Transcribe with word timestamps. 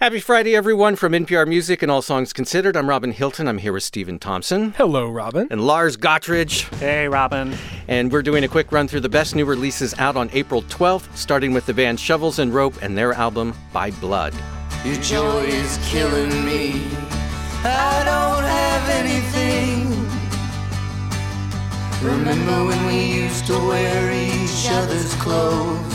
Happy 0.00 0.18
Friday, 0.18 0.56
everyone, 0.56 0.96
from 0.96 1.12
NPR 1.12 1.46
Music 1.46 1.82
and 1.82 1.92
All 1.92 2.00
Songs 2.00 2.32
Considered. 2.32 2.74
I'm 2.74 2.88
Robin 2.88 3.12
Hilton. 3.12 3.46
I'm 3.46 3.58
here 3.58 3.74
with 3.74 3.82
Stephen 3.82 4.18
Thompson. 4.18 4.72
Hello, 4.78 5.10
Robin. 5.10 5.46
And 5.50 5.66
Lars 5.66 5.98
Gotrich. 5.98 6.74
Hey, 6.76 7.06
Robin. 7.06 7.52
And 7.86 8.10
we're 8.10 8.22
doing 8.22 8.42
a 8.42 8.48
quick 8.48 8.72
run 8.72 8.88
through 8.88 9.00
the 9.00 9.10
best 9.10 9.34
new 9.34 9.44
releases 9.44 9.92
out 9.98 10.16
on 10.16 10.30
April 10.32 10.62
12th, 10.62 11.14
starting 11.14 11.52
with 11.52 11.66
the 11.66 11.74
band 11.74 12.00
Shovels 12.00 12.38
and 12.38 12.54
Rope 12.54 12.80
and 12.80 12.96
their 12.96 13.12
album 13.12 13.52
By 13.74 13.90
Blood. 13.90 14.32
Your 14.86 14.96
joy 15.02 15.42
is 15.42 15.78
killing 15.90 16.46
me. 16.46 16.82
I 17.62 18.02
don't 18.06 18.42
have 18.42 18.88
anything. 19.04 19.90
Remember 22.02 22.64
when 22.64 22.86
we 22.86 23.20
used 23.20 23.44
to 23.48 23.52
wear 23.52 24.10
each 24.14 24.66
other's 24.70 25.14
clothes? 25.16 25.92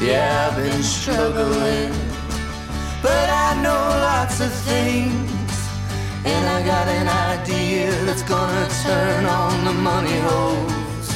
Yeah, 0.00 0.52
I've 0.52 0.56
been 0.56 0.80
struggling, 0.84 1.92
but 3.02 3.30
I 3.30 3.60
know 3.62 3.82
lots 4.10 4.40
of 4.40 4.52
things. 4.52 5.28
And 6.24 6.48
I 6.48 6.58
got 6.66 6.86
an 6.88 7.08
idea 7.08 7.90
that's 8.04 8.22
gonna 8.22 8.68
turn 8.82 9.24
on 9.24 9.64
the 9.64 9.72
money 9.72 10.18
hose. 10.28 11.08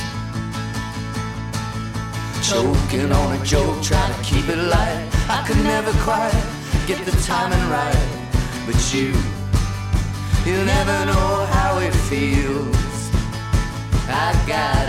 Choking 2.49 3.11
on 3.13 3.29
a 3.39 3.45
joke, 3.45 3.83
trying 3.83 4.15
to 4.15 4.23
keep 4.23 4.49
it 4.49 4.59
light. 4.59 5.09
I 5.29 5.45
could 5.47 5.63
never 5.65 5.93
quite 6.03 6.33
get 6.87 7.05
the 7.05 7.13
timing 7.23 7.65
right. 7.69 8.09
But 8.67 8.79
you, 8.95 9.09
you 10.47 10.65
never 10.65 11.07
know 11.11 11.47
how 11.57 11.79
it 11.79 11.95
feels. 12.09 13.11
I 14.09 14.33
got 14.47 14.89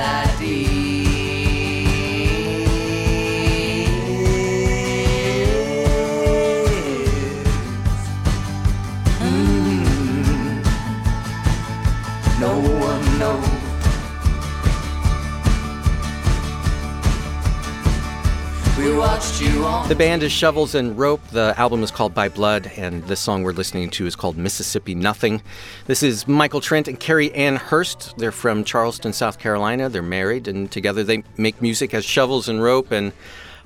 The 19.93 19.99
band 19.99 20.23
is 20.23 20.31
Shovels 20.31 20.73
and 20.73 20.97
Rope. 20.97 21.21
The 21.27 21.53
album 21.55 21.83
is 21.83 21.91
called 21.91 22.15
By 22.15 22.27
Blood, 22.27 22.71
and 22.77 23.03
this 23.03 23.19
song 23.19 23.43
we're 23.43 23.51
listening 23.51 23.91
to 23.91 24.07
is 24.07 24.15
called 24.15 24.39
Mississippi 24.39 24.95
Nothing. 24.95 25.43
This 25.85 26.01
is 26.01 26.27
Michael 26.27 26.61
Trent 26.61 26.87
and 26.87 26.99
Cary 26.99 27.31
Ann 27.33 27.57
Hearst. 27.57 28.17
They're 28.17 28.31
from 28.31 28.63
Charleston, 28.63 29.13
South 29.13 29.37
Carolina. 29.37 29.89
They're 29.89 30.01
married, 30.01 30.47
and 30.47 30.71
together 30.71 31.03
they 31.03 31.23
make 31.37 31.61
music 31.61 31.93
as 31.93 32.05
Shovels 32.05 32.49
and 32.49 32.63
Rope. 32.63 32.89
And 32.89 33.11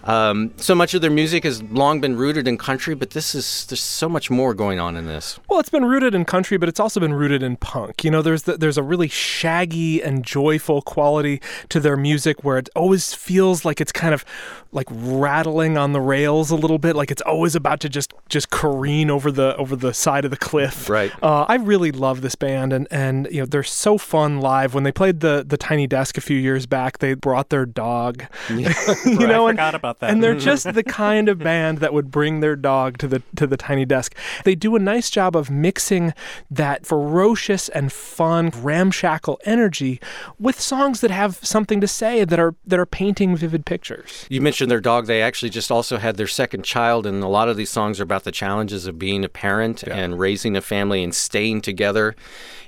um, 0.07 0.53
so 0.55 0.73
much 0.73 0.93
of 0.93 1.01
their 1.01 1.11
music 1.11 1.43
has 1.43 1.61
long 1.63 1.99
been 1.99 2.15
rooted 2.15 2.47
in 2.47 2.57
country, 2.57 2.95
but 2.95 3.11
this 3.11 3.35
is 3.35 3.65
there's 3.65 3.81
so 3.81 4.07
much 4.07 4.29
more 4.29 4.53
going 4.53 4.79
on 4.79 4.95
in 4.95 5.05
this. 5.05 5.37
Well, 5.49 5.59
it's 5.59 5.69
been 5.69 5.85
rooted 5.85 6.15
in 6.15 6.23
country, 6.23 6.57
but 6.57 6.69
it's 6.69 6.79
also 6.79 6.99
been 6.99 7.13
rooted 7.13 7.43
in 7.43 7.57
punk. 7.57 8.03
You 8.03 8.11
know, 8.11 8.21
there's 8.21 8.43
the, 8.43 8.57
there's 8.57 8.77
a 8.77 8.83
really 8.83 9.09
shaggy 9.09 10.01
and 10.01 10.23
joyful 10.23 10.81
quality 10.81 11.41
to 11.69 11.79
their 11.81 11.97
music 11.97 12.43
where 12.43 12.57
it 12.57 12.69
always 12.75 13.13
feels 13.13 13.65
like 13.65 13.81
it's 13.81 13.91
kind 13.91 14.13
of 14.13 14.23
like 14.71 14.87
rattling 14.89 15.77
on 15.77 15.91
the 15.91 16.01
rails 16.01 16.51
a 16.51 16.55
little 16.55 16.77
bit, 16.77 16.95
like 16.95 17.11
it's 17.11 17.21
always 17.23 17.55
about 17.55 17.81
to 17.81 17.89
just 17.89 18.13
just 18.29 18.49
careen 18.49 19.09
over 19.09 19.31
the 19.31 19.57
over 19.57 19.75
the 19.75 19.93
side 19.93 20.23
of 20.23 20.31
the 20.31 20.37
cliff. 20.37 20.89
Right. 20.89 21.11
Uh, 21.21 21.45
I 21.47 21.55
really 21.55 21.91
love 21.91 22.21
this 22.21 22.35
band, 22.35 22.71
and 22.71 22.87
and 22.91 23.27
you 23.29 23.41
know 23.41 23.45
they're 23.45 23.63
so 23.63 23.97
fun 23.97 24.39
live. 24.39 24.73
When 24.73 24.83
they 24.83 24.91
played 24.91 25.19
the 25.19 25.43
the 25.45 25.57
Tiny 25.57 25.85
Desk 25.85 26.17
a 26.17 26.21
few 26.21 26.37
years 26.37 26.65
back, 26.65 26.99
they 26.99 27.13
brought 27.13 27.49
their 27.49 27.65
dog. 27.65 28.23
you 28.49 29.27
know, 29.27 29.47
I 29.47 29.49
and, 29.49 29.57
forgot 29.57 29.75
about 29.97 30.07
that. 30.07 30.13
and 30.13 30.23
they're 30.23 30.35
just 30.47 30.73
the 30.73 30.83
kind 30.83 31.29
of 31.29 31.39
band 31.39 31.79
that 31.79 31.93
would 31.93 32.11
bring 32.11 32.39
their 32.39 32.55
dog 32.55 32.97
to 32.99 33.07
the 33.07 33.21
to 33.35 33.47
the 33.47 33.57
tiny 33.57 33.85
desk. 33.85 34.15
They 34.43 34.55
do 34.55 34.75
a 34.75 34.79
nice 34.79 35.09
job 35.09 35.35
of 35.35 35.49
mixing 35.49 36.13
that 36.49 36.85
ferocious 36.85 37.69
and 37.69 37.91
fun 37.91 38.51
ramshackle 38.55 39.39
energy 39.45 39.99
with 40.39 40.59
songs 40.59 41.01
that 41.01 41.11
have 41.11 41.37
something 41.43 41.81
to 41.81 41.87
say 41.87 42.23
that 42.23 42.39
are 42.39 42.55
that 42.65 42.79
are 42.79 42.85
painting 42.85 43.35
vivid 43.35 43.65
pictures. 43.65 44.25
You 44.29 44.41
mentioned 44.41 44.71
their 44.71 44.81
dog. 44.81 45.07
They 45.07 45.21
actually 45.21 45.49
just 45.49 45.71
also 45.71 45.97
had 45.97 46.17
their 46.17 46.27
second 46.27 46.63
child, 46.63 47.05
and 47.05 47.23
a 47.23 47.27
lot 47.27 47.49
of 47.49 47.57
these 47.57 47.69
songs 47.69 47.99
are 47.99 48.03
about 48.03 48.23
the 48.23 48.31
challenges 48.31 48.87
of 48.87 48.99
being 48.99 49.23
a 49.23 49.29
parent 49.29 49.83
and 49.83 50.19
raising 50.19 50.55
a 50.55 50.61
family 50.61 51.03
and 51.03 51.13
staying 51.13 51.61
together 51.61 52.15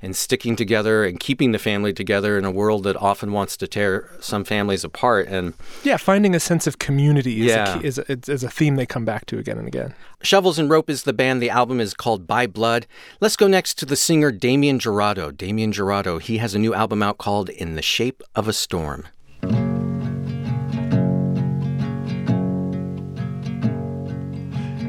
and 0.01 0.15
sticking 0.15 0.55
together 0.55 1.03
and 1.03 1.19
keeping 1.19 1.51
the 1.51 1.59
family 1.59 1.93
together 1.93 2.37
in 2.37 2.45
a 2.45 2.51
world 2.51 2.83
that 2.83 2.95
often 2.97 3.31
wants 3.31 3.57
to 3.57 3.67
tear 3.67 4.09
some 4.19 4.43
families 4.43 4.83
apart. 4.83 5.27
And 5.27 5.53
Yeah, 5.83 5.97
finding 5.97 6.33
a 6.35 6.39
sense 6.39 6.67
of 6.67 6.79
community 6.79 7.08
is, 7.17 7.27
Yeah. 7.27 7.77
a, 7.79 7.81
is, 7.81 7.97
a, 7.97 8.11
is 8.27 8.43
a 8.43 8.49
theme 8.49 8.75
they 8.75 8.85
come 8.85 9.05
back 9.05 9.25
to 9.27 9.37
again 9.39 9.57
and 9.57 9.67
again. 9.67 9.93
Shovels 10.21 10.59
and 10.59 10.69
Rope 10.69 10.89
is 10.89 11.03
the 11.03 11.13
band. 11.13 11.41
The 11.41 11.49
album 11.49 11.79
is 11.79 11.93
called 11.93 12.27
By 12.27 12.47
Blood. 12.47 12.87
Let's 13.19 13.35
go 13.35 13.47
next 13.47 13.77
to 13.79 13.85
the 13.85 13.95
singer 13.95 14.31
Damien 14.31 14.79
Jurado. 14.79 15.35
Damien 15.35 15.71
Jurado, 15.71 16.21
he 16.21 16.37
has 16.37 16.53
a 16.55 16.59
new 16.59 16.73
album 16.73 17.01
out 17.03 17.17
called 17.17 17.49
In 17.49 17.75
the 17.75 17.81
Shape 17.81 18.21
of 18.35 18.47
a 18.47 18.53
Storm. 18.53 19.07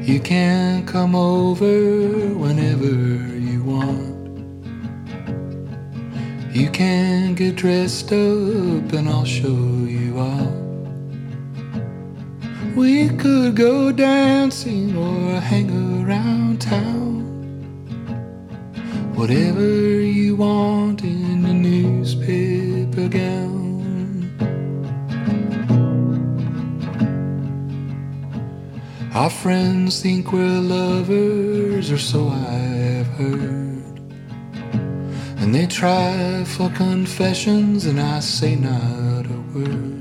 You 0.01 0.19
can 0.19 0.85
come 0.85 1.15
over 1.15 2.33
whenever 2.33 2.85
you 3.39 3.63
want. 3.63 4.11
You 6.53 6.69
can 6.69 7.35
get 7.35 7.55
dressed 7.55 8.07
up 8.11 8.91
and 8.91 9.07
I'll 9.07 9.23
show 9.25 9.47
you 9.47 10.19
out. 10.19 10.60
We 12.75 13.09
could 13.09 13.55
go 13.57 13.91
dancing 13.91 14.95
or 14.95 15.41
hang 15.41 15.69
around 16.03 16.61
town. 16.61 17.21
Whatever 19.13 19.99
you 19.99 20.37
want 20.37 21.03
in 21.03 21.45
a 21.45 21.53
newspaper 21.53 23.09
gown. 23.09 23.61
Our 29.13 29.29
friends 29.29 30.01
think 30.01 30.31
we're 30.31 30.61
lovers, 30.61 31.91
or 31.91 31.97
so 31.97 32.29
I've 32.29 33.07
heard. 33.19 33.99
And 35.37 35.53
they 35.53 35.67
try 35.67 36.45
for 36.45 36.69
confessions, 36.69 37.85
and 37.85 37.99
I 37.99 38.21
say 38.21 38.55
not 38.55 39.25
a 39.25 39.41
word. 39.53 40.00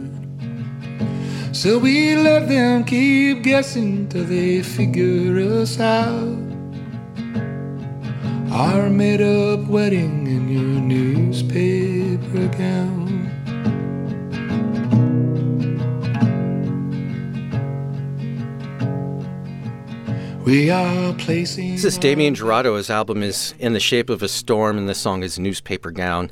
So 1.61 1.79
we 1.79 2.17
let 2.17 2.49
them 2.49 2.85
keep 2.85 3.43
guessing 3.43 4.09
till 4.09 4.25
they 4.25 4.63
figure 4.63 5.61
us 5.61 5.79
out. 5.79 6.39
Our 8.51 8.89
made 8.89 9.21
up 9.21 9.69
wedding 9.69 10.27
in 10.27 10.49
your 10.49 10.81
newspaper 10.81 12.49
gown. 12.57 13.11
We 20.47 20.71
are 20.71 21.13
placing. 21.13 21.73
This 21.73 21.85
is 21.85 21.99
Damien 21.99 22.35
Jurado. 22.35 22.79
His 22.79 22.89
album 22.89 23.23
is 23.23 23.53
In 23.59 23.75
the 23.75 23.81
Shape 23.81 24.09
of 24.09 24.23
a 24.23 24.29
Storm, 24.29 24.79
and 24.79 24.89
the 24.89 24.95
song 24.95 25.23
is 25.23 25.39
Newspaper 25.39 25.91
Gown. 25.91 26.31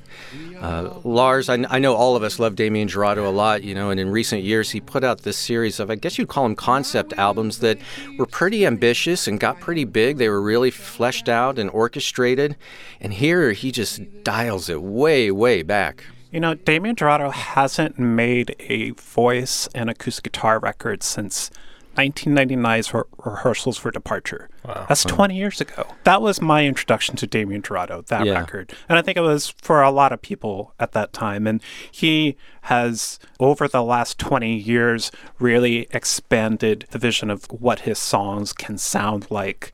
Uh, 0.60 0.98
Lars, 1.04 1.48
I, 1.48 1.64
I 1.68 1.78
know 1.78 1.94
all 1.94 2.16
of 2.16 2.22
us 2.22 2.38
love 2.38 2.56
Damien 2.56 2.88
Jurado 2.88 3.26
a 3.26 3.30
lot, 3.30 3.62
you 3.62 3.74
know, 3.74 3.90
and 3.90 4.00
in 4.00 4.10
recent 4.10 4.42
years 4.42 4.70
he 4.70 4.80
put 4.80 5.04
out 5.04 5.22
this 5.22 5.36
series 5.36 5.78
of, 5.78 5.90
I 5.90 5.94
guess 5.94 6.18
you'd 6.18 6.28
call 6.28 6.44
them 6.44 6.56
concept 6.56 7.12
albums 7.14 7.60
that 7.60 7.78
were 8.18 8.26
pretty 8.26 8.66
ambitious 8.66 9.28
and 9.28 9.38
got 9.38 9.60
pretty 9.60 9.84
big. 9.84 10.18
They 10.18 10.28
were 10.28 10.42
really 10.42 10.70
fleshed 10.70 11.28
out 11.28 11.58
and 11.58 11.70
orchestrated. 11.70 12.56
And 13.00 13.12
here 13.12 13.52
he 13.52 13.70
just 13.70 14.00
dials 14.24 14.68
it 14.68 14.82
way, 14.82 15.30
way 15.30 15.62
back. 15.62 16.04
You 16.30 16.40
know, 16.40 16.54
Damien 16.54 16.96
Jurado 16.96 17.32
hasn't 17.32 17.98
made 17.98 18.54
a 18.58 18.90
voice 18.90 19.68
and 19.74 19.88
acoustic 19.88 20.24
guitar 20.24 20.58
record 20.58 21.02
since 21.02 21.50
1999's 21.96 22.94
re- 22.94 23.02
rehearsals 23.24 23.76
for 23.78 23.90
Departure. 23.90 24.48
Wow. 24.64 24.86
That's 24.88 25.04
20 25.04 25.36
years 25.36 25.60
ago. 25.60 25.86
That 26.04 26.22
was 26.22 26.40
my 26.40 26.64
introduction 26.64 27.16
to 27.16 27.26
Damien 27.26 27.62
Jurado, 27.62 28.06
that 28.06 28.24
Yeah. 28.26 28.38
record. 28.38 28.72
And 28.88 28.98
I 28.98 29.02
think 29.02 29.16
it 29.16 29.22
was 29.22 29.48
for 29.60 29.82
a 29.82 29.90
lot 29.90 30.12
of 30.12 30.22
people 30.22 30.74
at 30.78 30.92
that 30.92 31.12
time. 31.12 31.46
And 31.46 31.60
he 31.90 32.36
has, 32.62 33.18
over 33.40 33.66
the 33.66 33.82
last 33.82 34.18
20 34.18 34.56
years, 34.56 35.10
really 35.38 35.86
expanded 35.90 36.86
the 36.90 36.98
vision 36.98 37.30
of 37.30 37.44
what 37.46 37.80
his 37.80 37.98
songs 37.98 38.52
can 38.52 38.78
sound 38.78 39.26
like. 39.30 39.72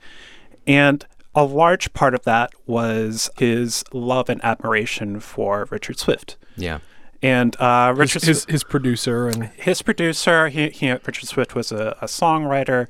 And 0.67 1.05
a 1.35 1.45
large 1.45 1.93
part 1.93 2.15
of 2.15 2.23
that 2.25 2.53
was 2.67 3.29
his 3.39 3.85
love 3.93 4.29
and 4.29 4.43
admiration 4.45 5.21
for 5.21 5.67
Richard 5.71 5.99
Swift. 5.99 6.37
Yeah. 6.57 6.79
And 7.25 7.57
uh, 7.59 7.95
Richard 7.97 8.23
His, 8.23 8.43
Swift- 8.43 8.51
his 8.51 8.65
producer 8.65 9.29
and 9.29 9.45
his 9.57 9.81
producer, 9.81 10.49
he, 10.49 10.69
he 10.69 10.91
Richard 10.93 11.27
Swift 11.27 11.55
was 11.55 11.73
a, 11.73 11.97
a 12.03 12.05
songwriter, 12.05 12.87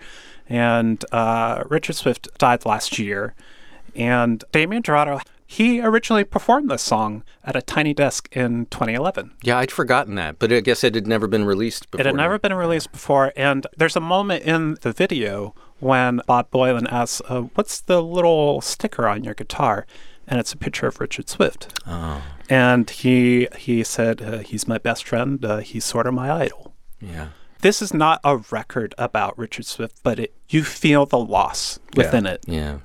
and 0.49 1.05
uh, 1.13 1.63
Richard 1.69 1.95
Swift 1.95 2.37
died 2.37 2.67
last 2.67 2.99
year. 2.99 3.35
And 3.95 4.43
Damien 4.51 4.83
Jurado, 4.83 5.21
he 5.47 5.81
originally 5.81 6.25
performed 6.25 6.69
this 6.69 6.83
song 6.83 7.23
at 7.45 7.55
a 7.55 7.63
tiny 7.63 7.95
desk 7.95 8.29
in 8.33 8.67
2011. 8.73 9.31
Yeah, 9.45 9.59
I'd 9.59 9.71
forgotten 9.71 10.17
that, 10.17 10.41
but 10.41 10.53
I 10.53 10.59
guess 10.59 10.83
it 10.83 10.97
had 10.97 11.07
never 11.07 11.29
been 11.29 11.45
released 11.45 11.89
before. 11.93 12.01
It 12.01 12.07
had 12.07 12.17
never 12.17 12.37
been 12.37 12.55
released 12.55 12.91
before, 12.91 13.33
and 13.37 13.69
there's 13.77 13.95
a 13.95 14.01
moment 14.01 14.43
in 14.43 14.79
the 14.81 14.91
video 14.91 15.55
when 15.79 16.21
Bob 16.27 16.51
Boilen 16.51 16.91
asks, 16.91 17.23
uh, 17.29 17.43
What's 17.55 17.81
the 17.81 18.03
little 18.03 18.61
sticker 18.61 19.07
on 19.07 19.23
your 19.23 19.35
guitar? 19.35 19.87
And 20.27 20.41
it's 20.41 20.53
a 20.53 20.57
picture 20.57 20.89
of 20.89 20.99
Richard 20.99 21.29
Swift. 21.29 21.79
Oh, 21.87 22.21
And 22.51 22.89
he, 22.91 23.49
he 23.57 23.83
said, 23.85 24.21
uh, 24.23 24.39
He's 24.39 24.69
my 24.69 24.79
best 24.79 25.05
friend. 25.09 25.45
Uh, 25.45 25.59
he's 25.59 25.85
sort 25.85 26.07
of 26.07 26.15
my 26.15 26.31
idol. 26.31 26.75
yeah. 27.01 27.29
This 27.61 27.81
is 27.81 27.95
not 27.95 28.21
a 28.25 28.37
record 28.51 28.95
about 28.99 29.39
Richard 29.39 29.65
Swift, 29.65 29.99
but 30.03 30.19
it, 30.19 30.35
you 30.51 30.63
feel 30.63 31.07
the 31.07 31.17
loss 31.19 31.79
within 31.97 32.27
it. 32.27 32.45
Yeah. 32.47 32.81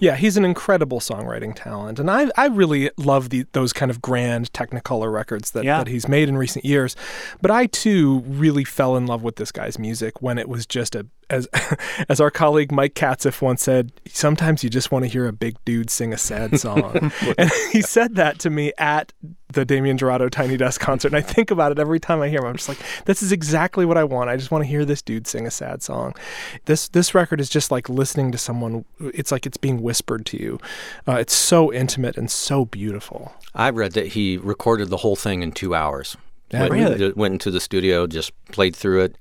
Yeah, 0.00 0.16
he's 0.16 0.36
an 0.36 0.44
incredible 0.44 0.98
songwriting 1.00 1.52
talent, 1.54 1.98
and 2.00 2.08
I 2.10 2.30
I 2.36 2.46
really 2.46 2.90
love 2.96 3.30
the 3.30 3.44
those 3.52 3.72
kind 3.72 3.90
of 3.90 4.00
grand 4.00 4.52
Technicolor 4.52 5.12
records 5.12 5.50
that, 5.52 5.64
Yeah. 5.64 5.78
that 5.78 5.88
he's 5.88 6.06
made 6.08 6.28
in 6.28 6.36
recent 6.36 6.64
years. 6.64 6.94
But 7.42 7.50
I 7.52 7.66
too 7.66 8.20
really 8.26 8.62
fell 8.64 8.96
in 8.96 9.06
love 9.06 9.22
with 9.24 9.34
this 9.36 9.50
guy's 9.52 9.76
music 9.78 10.20
when 10.22 10.38
it 10.38 10.48
was 10.48 10.64
just 10.64 10.94
a 10.96 11.06
as 11.30 11.46
as 12.08 12.20
our 12.20 12.30
colleague 12.30 12.72
Mike 12.72 12.94
Katzif 12.94 13.40
once 13.42 13.62
said, 13.62 13.92
sometimes 14.06 14.64
you 14.64 14.70
just 14.70 14.90
want 14.90 15.04
to 15.04 15.10
hear 15.10 15.26
a 15.26 15.32
big 15.32 15.56
dude 15.64 15.90
sing 15.90 16.12
a 16.12 16.18
sad 16.18 16.58
song, 16.60 17.12
and 17.38 17.50
he 17.72 17.82
said 17.82 18.16
that 18.16 18.38
to 18.40 18.50
me 18.50 18.72
at 18.78 19.12
the 19.48 19.64
Damien 19.64 19.96
Jurado 19.96 20.28
Tiny 20.30 20.56
Desk 20.56 20.80
concert, 20.80 21.08
and 21.08 21.16
I 21.16 21.20
think 21.20 21.50
about 21.50 21.72
it 21.72 21.78
every 21.78 22.00
time 22.00 22.20
I 22.20 22.28
hear 22.28 22.40
him. 22.40 22.46
I'm 22.46 22.56
just 22.56 22.68
like, 22.68 22.78
this 23.04 23.22
is 23.22 23.32
exactly 23.32 23.84
what 23.84 23.96
I 23.96 24.04
want. 24.04 24.30
I 24.30 24.36
just 24.36 24.50
want 24.50 24.64
to 24.64 24.68
hear 24.68 24.84
this 24.84 25.00
dude 25.00 25.26
sing 25.26 25.46
a 25.46 25.50
sad 25.50 25.82
song. 25.82 26.14
This 26.64 26.88
this 26.88 27.14
record 27.14 27.40
is 27.40 27.48
just 27.48 27.70
like 27.70 27.88
listening 27.88 28.32
to 28.32 28.38
someone. 28.38 28.84
It's 29.00 29.32
like 29.32 29.46
it's 29.46 29.56
being 29.56 29.82
whispered 29.82 30.26
to 30.26 30.40
you. 30.40 30.58
Uh, 31.06 31.14
it's 31.14 31.34
so 31.34 31.72
intimate 31.72 32.16
and 32.16 32.30
so 32.30 32.64
beautiful. 32.64 33.32
I 33.54 33.70
read 33.70 33.92
that 33.92 34.08
he 34.08 34.36
recorded 34.36 34.90
the 34.90 34.98
whole 34.98 35.16
thing 35.16 35.42
in 35.42 35.52
two 35.52 35.74
hours. 35.74 36.16
Yeah, 36.50 36.68
went, 36.68 36.72
really? 36.72 37.12
went 37.12 37.32
into 37.32 37.50
the 37.50 37.60
studio, 37.60 38.06
just 38.06 38.32
played 38.52 38.76
through 38.76 39.02
it. 39.02 39.18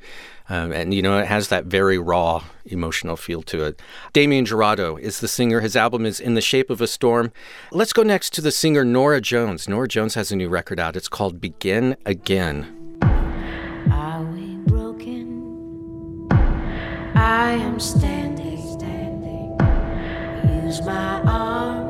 Um, 0.50 0.72
and, 0.74 0.94
you 0.94 1.02
know, 1.02 1.18
it 1.20 1.28
has 1.28 1.48
that 1.48 1.66
very 1.66 1.98
raw 1.98 2.44
emotional 2.66 3.16
feel 3.16 3.42
to 3.44 3.64
it. 3.64 3.82
Damien 4.12 4.46
Jurado 4.46 5.00
is 5.00 5.20
the 5.22 5.28
singer. 5.28 5.62
His 5.62 5.76
album 5.76 6.06
is 6.06 6.20
In 6.20 6.34
the 6.34 6.42
Shape 6.42 6.70
of 6.70 6.82
a 6.82 6.88
Storm. 6.88 7.32
Let's 7.72 7.94
go 7.94 8.04
next 8.04 8.34
to 8.34 8.42
the 8.42 8.52
singer 8.52 8.84
Norah 8.84 9.22
Jones. 9.22 9.70
Norah 9.70 9.88
Jones 9.88 10.16
has 10.16 10.32
a 10.32 10.36
new 10.36 10.50
record 10.50 10.80
out. 10.80 10.96
It's 10.98 11.08
called 11.08 11.40
Begin 11.40 11.96
Again. 12.06 13.00
Are 13.92 14.24
we 14.24 14.58
broken? 14.68 16.28
I 17.16 17.52
am 17.52 17.80
standing, 17.80 18.58
standing. 18.78 19.58
Use 20.66 20.82
my 20.82 21.22
arms, 21.22 21.83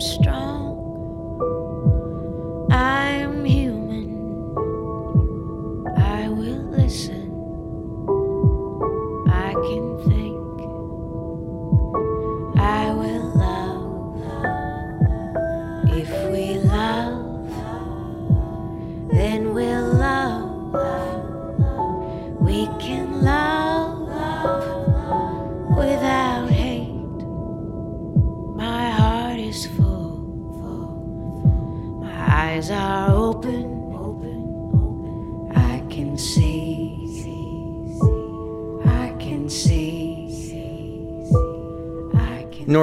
strong. 0.00 0.29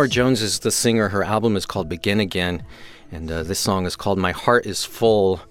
Jones 0.08 0.42
is 0.42 0.60
the 0.60 0.72
singer. 0.72 1.10
Her 1.10 1.24
album 1.24 1.56
is 1.56 1.66
called 1.66 1.90
Begin 1.90 2.20
Again, 2.20 2.64
and 3.12 3.30
uh, 3.32 3.44
this 3.44 3.60
song 3.60 3.86
is 3.86 3.96
called 3.96 4.18
My 4.18 4.32
Heart 4.32 4.66
is 4.66 4.84
Full. 4.86 5.42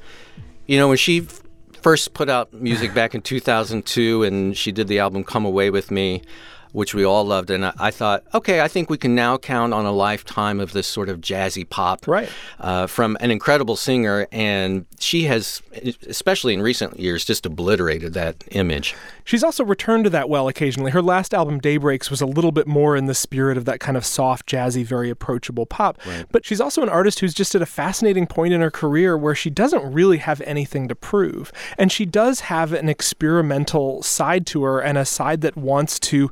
You 0.67 0.79
know, 0.79 0.89
when 0.89 0.97
she 0.97 1.23
f- 1.23 1.43
first 1.81 2.15
put 2.15 2.29
out 2.29 2.53
music 2.53 2.93
back 2.95 3.15
in 3.15 3.23
2002 3.23 4.25
and 4.25 4.57
she 4.57 4.73
did 4.73 4.89
the 4.89 4.99
album 4.99 5.25
Come 5.25 5.45
Away 5.45 5.71
With 5.71 5.91
Me, 5.91 6.23
which 6.73 6.95
we 6.95 7.05
all 7.05 7.25
loved, 7.25 7.51
and 7.51 7.67
I, 7.67 7.73
I 7.79 7.91
thought, 7.91 8.25
okay, 8.35 8.61
I 8.61 8.69
think 8.69 8.91
we 8.91 8.99
can 8.99 9.15
now 9.15 9.39
count 9.39 9.73
on 9.73 9.85
a 9.85 9.93
lifetime 9.93 10.61
of 10.61 10.73
this 10.73 10.87
sort 10.87 11.09
of 11.09 11.21
jazzy 11.21 11.69
pop 11.69 12.07
Right. 12.07 12.29
uh, 12.61 12.87
from 12.87 13.17
an 13.21 13.31
incredible 13.31 13.77
singer, 13.77 14.27
and 14.33 14.87
she 14.99 15.25
has, 15.25 15.63
especially 16.09 16.55
in 16.55 16.63
recent 16.63 16.99
years, 16.99 17.25
just 17.25 17.47
obliterated 17.47 18.15
that 18.15 18.45
image. 18.51 18.95
She's 19.25 19.43
also 19.43 19.65
returned 19.65 20.05
to 20.05 20.11
that 20.11 20.29
well 20.29 20.49
occasionally. 20.49 20.91
Her 20.93 21.03
last 21.03 21.35
album, 21.35 21.59
Daybreaks, 21.59 22.11
was 22.11 22.21
a 22.21 22.27
little 22.27 22.53
bit 22.53 22.67
more 22.67 22.97
in 22.97 23.07
the 23.07 23.15
spirit 23.15 23.57
of 23.59 23.65
that 23.65 23.81
kind 23.81 23.97
of 23.97 24.05
soft, 24.05 24.49
jazzy, 24.49 24.85
very 24.85 25.11
approachable 25.11 25.67
pop. 25.67 25.99
But 26.31 26.45
she's 26.45 26.61
also 26.61 26.83
an 26.83 26.89
artist 26.89 27.21
who's 27.21 27.35
just 27.35 27.55
at 27.55 27.63
a 27.63 27.67
fascinating 27.67 28.27
point 28.27 28.55
in 28.55 28.61
her 28.61 28.71
career 28.71 29.17
where 29.17 29.35
she 29.35 29.51
doesn't 29.51 29.93
really 29.93 30.19
have 30.19 30.41
anything 30.43 30.89
to 30.89 30.95
prove. 30.95 31.53
And 31.79 31.91
she 31.91 32.07
does 32.07 32.41
have 32.41 32.73
an 32.73 32.89
experimental 32.89 34.03
side 34.03 34.47
to 34.49 34.63
her 34.63 34.81
and 34.81 34.97
a 34.97 35.05
side 35.05 35.41
that 35.41 35.57
wants 35.57 35.99
to 36.01 36.31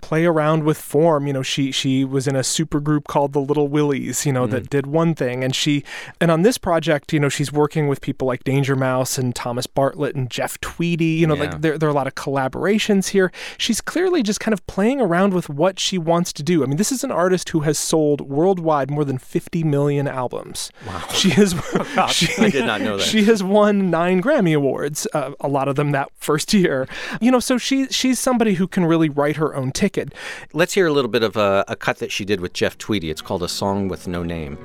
play 0.00 0.24
around 0.24 0.64
with 0.64 0.78
form. 0.78 1.26
You 1.26 1.32
know, 1.32 1.42
she 1.42 1.70
she 1.72 2.04
was 2.04 2.26
in 2.26 2.36
a 2.36 2.44
super 2.44 2.80
group 2.80 3.06
called 3.08 3.32
the 3.32 3.40
Little 3.40 3.68
Willies, 3.68 4.24
you 4.26 4.32
know, 4.32 4.46
that 4.46 4.70
did 4.70 4.86
one 4.86 5.14
thing. 5.14 5.42
And 5.44 5.54
she 5.54 5.84
and 6.20 6.30
on 6.30 6.42
this 6.42 6.58
project, 6.58 7.12
you 7.12 7.20
know, 7.20 7.28
she's 7.28 7.52
working 7.52 7.88
with 7.88 8.00
people 8.00 8.26
like 8.26 8.44
Danger 8.44 8.76
Mouse 8.76 9.18
and 9.18 9.34
Thomas 9.34 9.66
Bartlett 9.66 10.14
and 10.14 10.30
Jeff 10.30 10.60
Tweedy. 10.60 11.04
You 11.06 11.26
know, 11.26 11.34
Yeah. 11.34 11.40
like 11.50 11.60
there, 11.60 11.78
there 11.78 11.88
are 11.88 11.92
a 11.92 11.94
lot 11.94 12.06
of 12.06 12.14
collaborations 12.14 13.08
here. 13.08 13.32
She's 13.58 13.80
clearly 13.80 14.22
just 14.22 14.40
kind 14.40 14.52
of 14.52 14.66
playing 14.66 15.00
around 15.00 15.34
with 15.34 15.48
what 15.48 15.78
she 15.80 15.98
wants 15.98 16.32
to 16.34 16.42
do. 16.42 16.62
I 16.62 16.66
mean, 16.66 16.76
this 16.76 16.92
is 16.92 17.04
an 17.04 17.10
artist 17.10 17.48
who 17.50 17.60
has 17.60 17.78
sold 17.78 18.20
worldwide 18.20 18.90
more 18.90 19.04
than 19.04 19.18
50 19.18 19.64
million 19.64 20.06
albums. 20.08 20.70
Wow. 20.86 21.00
She 21.12 21.30
has 21.30 21.52
she, 22.10 22.28
I 22.42 22.50
did 22.50 22.66
not 22.66 22.80
know 22.80 22.96
that. 22.96 23.04
She 23.04 23.24
has 23.24 23.42
won 23.42 23.90
9 23.90 24.22
Grammy 24.22 24.54
awards, 24.56 25.06
uh, 25.14 25.32
a 25.40 25.48
lot 25.48 25.68
of 25.68 25.76
them 25.76 25.92
that 25.92 26.10
first 26.24 26.52
year. 26.54 26.88
You 27.20 27.30
know, 27.30 27.40
so 27.40 27.58
she 27.58 27.86
she's 27.88 28.18
somebody 28.18 28.54
who 28.54 28.66
can 28.66 28.84
really 28.84 29.08
write 29.08 29.36
her 29.36 29.54
own 29.54 29.70
ticket. 29.70 30.12
Let's 30.52 30.74
hear 30.74 30.86
a 30.86 30.92
little 30.92 31.10
bit 31.10 31.22
of 31.22 31.36
a, 31.36 31.64
a 31.68 31.76
cut 31.76 31.98
that 31.98 32.10
she 32.10 32.24
did 32.24 32.40
with 32.40 32.52
Jeff 32.52 32.78
Tweedy. 32.78 33.10
It's 33.10 33.22
called 33.22 33.42
A 33.42 33.48
Song 33.48 33.88
with 33.88 34.08
No 34.08 34.22
Name. 34.22 34.58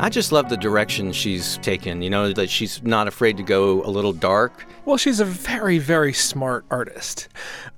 I 0.00 0.08
just 0.08 0.30
love 0.30 0.48
the 0.48 0.56
direction 0.56 1.12
she's 1.12 1.58
taken. 1.58 2.02
You 2.02 2.10
know 2.10 2.32
that 2.32 2.48
she's 2.48 2.80
not 2.84 3.08
afraid 3.08 3.36
to 3.36 3.42
go 3.42 3.82
a 3.84 3.90
little 3.90 4.12
dark. 4.12 4.64
Well, 4.84 4.96
she's 4.96 5.18
a 5.18 5.24
very, 5.24 5.78
very 5.78 6.12
smart 6.12 6.64
artist 6.70 7.26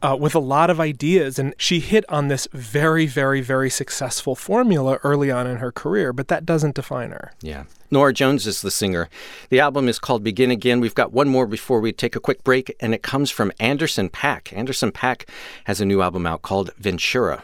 uh, 0.03 0.19
with 0.21 0.35
a 0.35 0.39
lot 0.39 0.69
of 0.69 0.79
ideas, 0.79 1.39
and 1.39 1.55
she 1.57 1.81
hit 1.81 2.05
on 2.11 2.29
this 2.29 2.47
very, 2.53 3.07
very, 3.07 3.41
very 3.41 3.71
successful 3.71 4.37
formula 4.37 4.99
early 5.03 5.31
on 5.31 5.47
in 5.47 5.57
her 5.57 5.73
career, 5.73 6.13
but 6.13 6.29
that 6.29 6.45
doesn't 6.45 6.75
define 6.75 7.11
her. 7.11 7.33
Yeah. 7.41 7.65
Norah 7.91 8.13
Jones 8.13 8.47
is 8.47 8.61
the 8.61 8.71
singer. 8.71 9.09
The 9.49 9.61
album 9.61 9.89
is 9.89 9.99
called 9.99 10.23
Begin 10.23 10.51
Again. 10.51 10.81
We've 10.81 10.95
got 10.95 11.13
one 11.13 11.29
more 11.29 11.47
before 11.47 11.81
we 11.81 11.91
take 11.91 12.15
a 12.15 12.21
quick 12.21 12.45
break, 12.45 12.77
and 12.81 12.93
it 12.93 13.03
comes 13.03 13.31
from 13.31 13.51
Anderson 13.59 14.11
Paak. 14.11 14.55
Anderson 14.55 14.93
Paak 14.93 15.27
has 15.65 15.81
a 15.81 15.87
new 15.87 16.03
album 16.03 16.27
out 16.27 16.43
called 16.43 16.71
Ventura. 16.77 17.43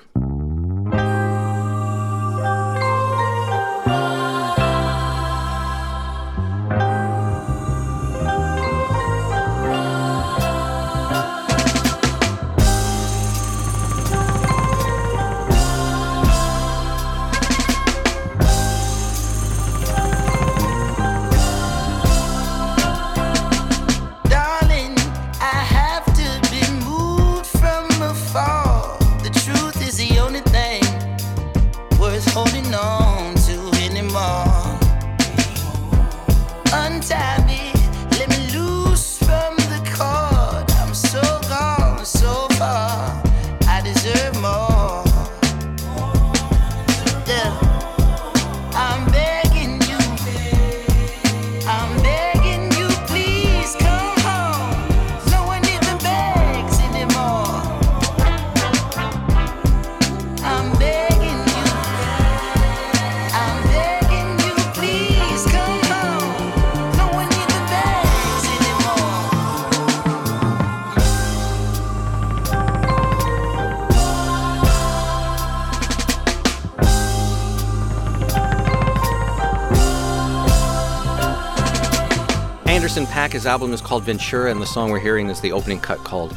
Anderson 82.77 83.07
Paak, 83.07 83.33
his 83.33 83.47
album 83.47 83.73
is 83.73 83.81
called 83.81 84.03
Ventura, 84.05 84.51
and 84.51 84.61
the 84.61 84.67
song 84.67 84.91
we're 84.91 85.01
hearing 85.01 85.31
is 85.31 85.41
the 85.41 85.51
opening 85.51 85.81
cut 85.81 85.97
called 86.05 86.37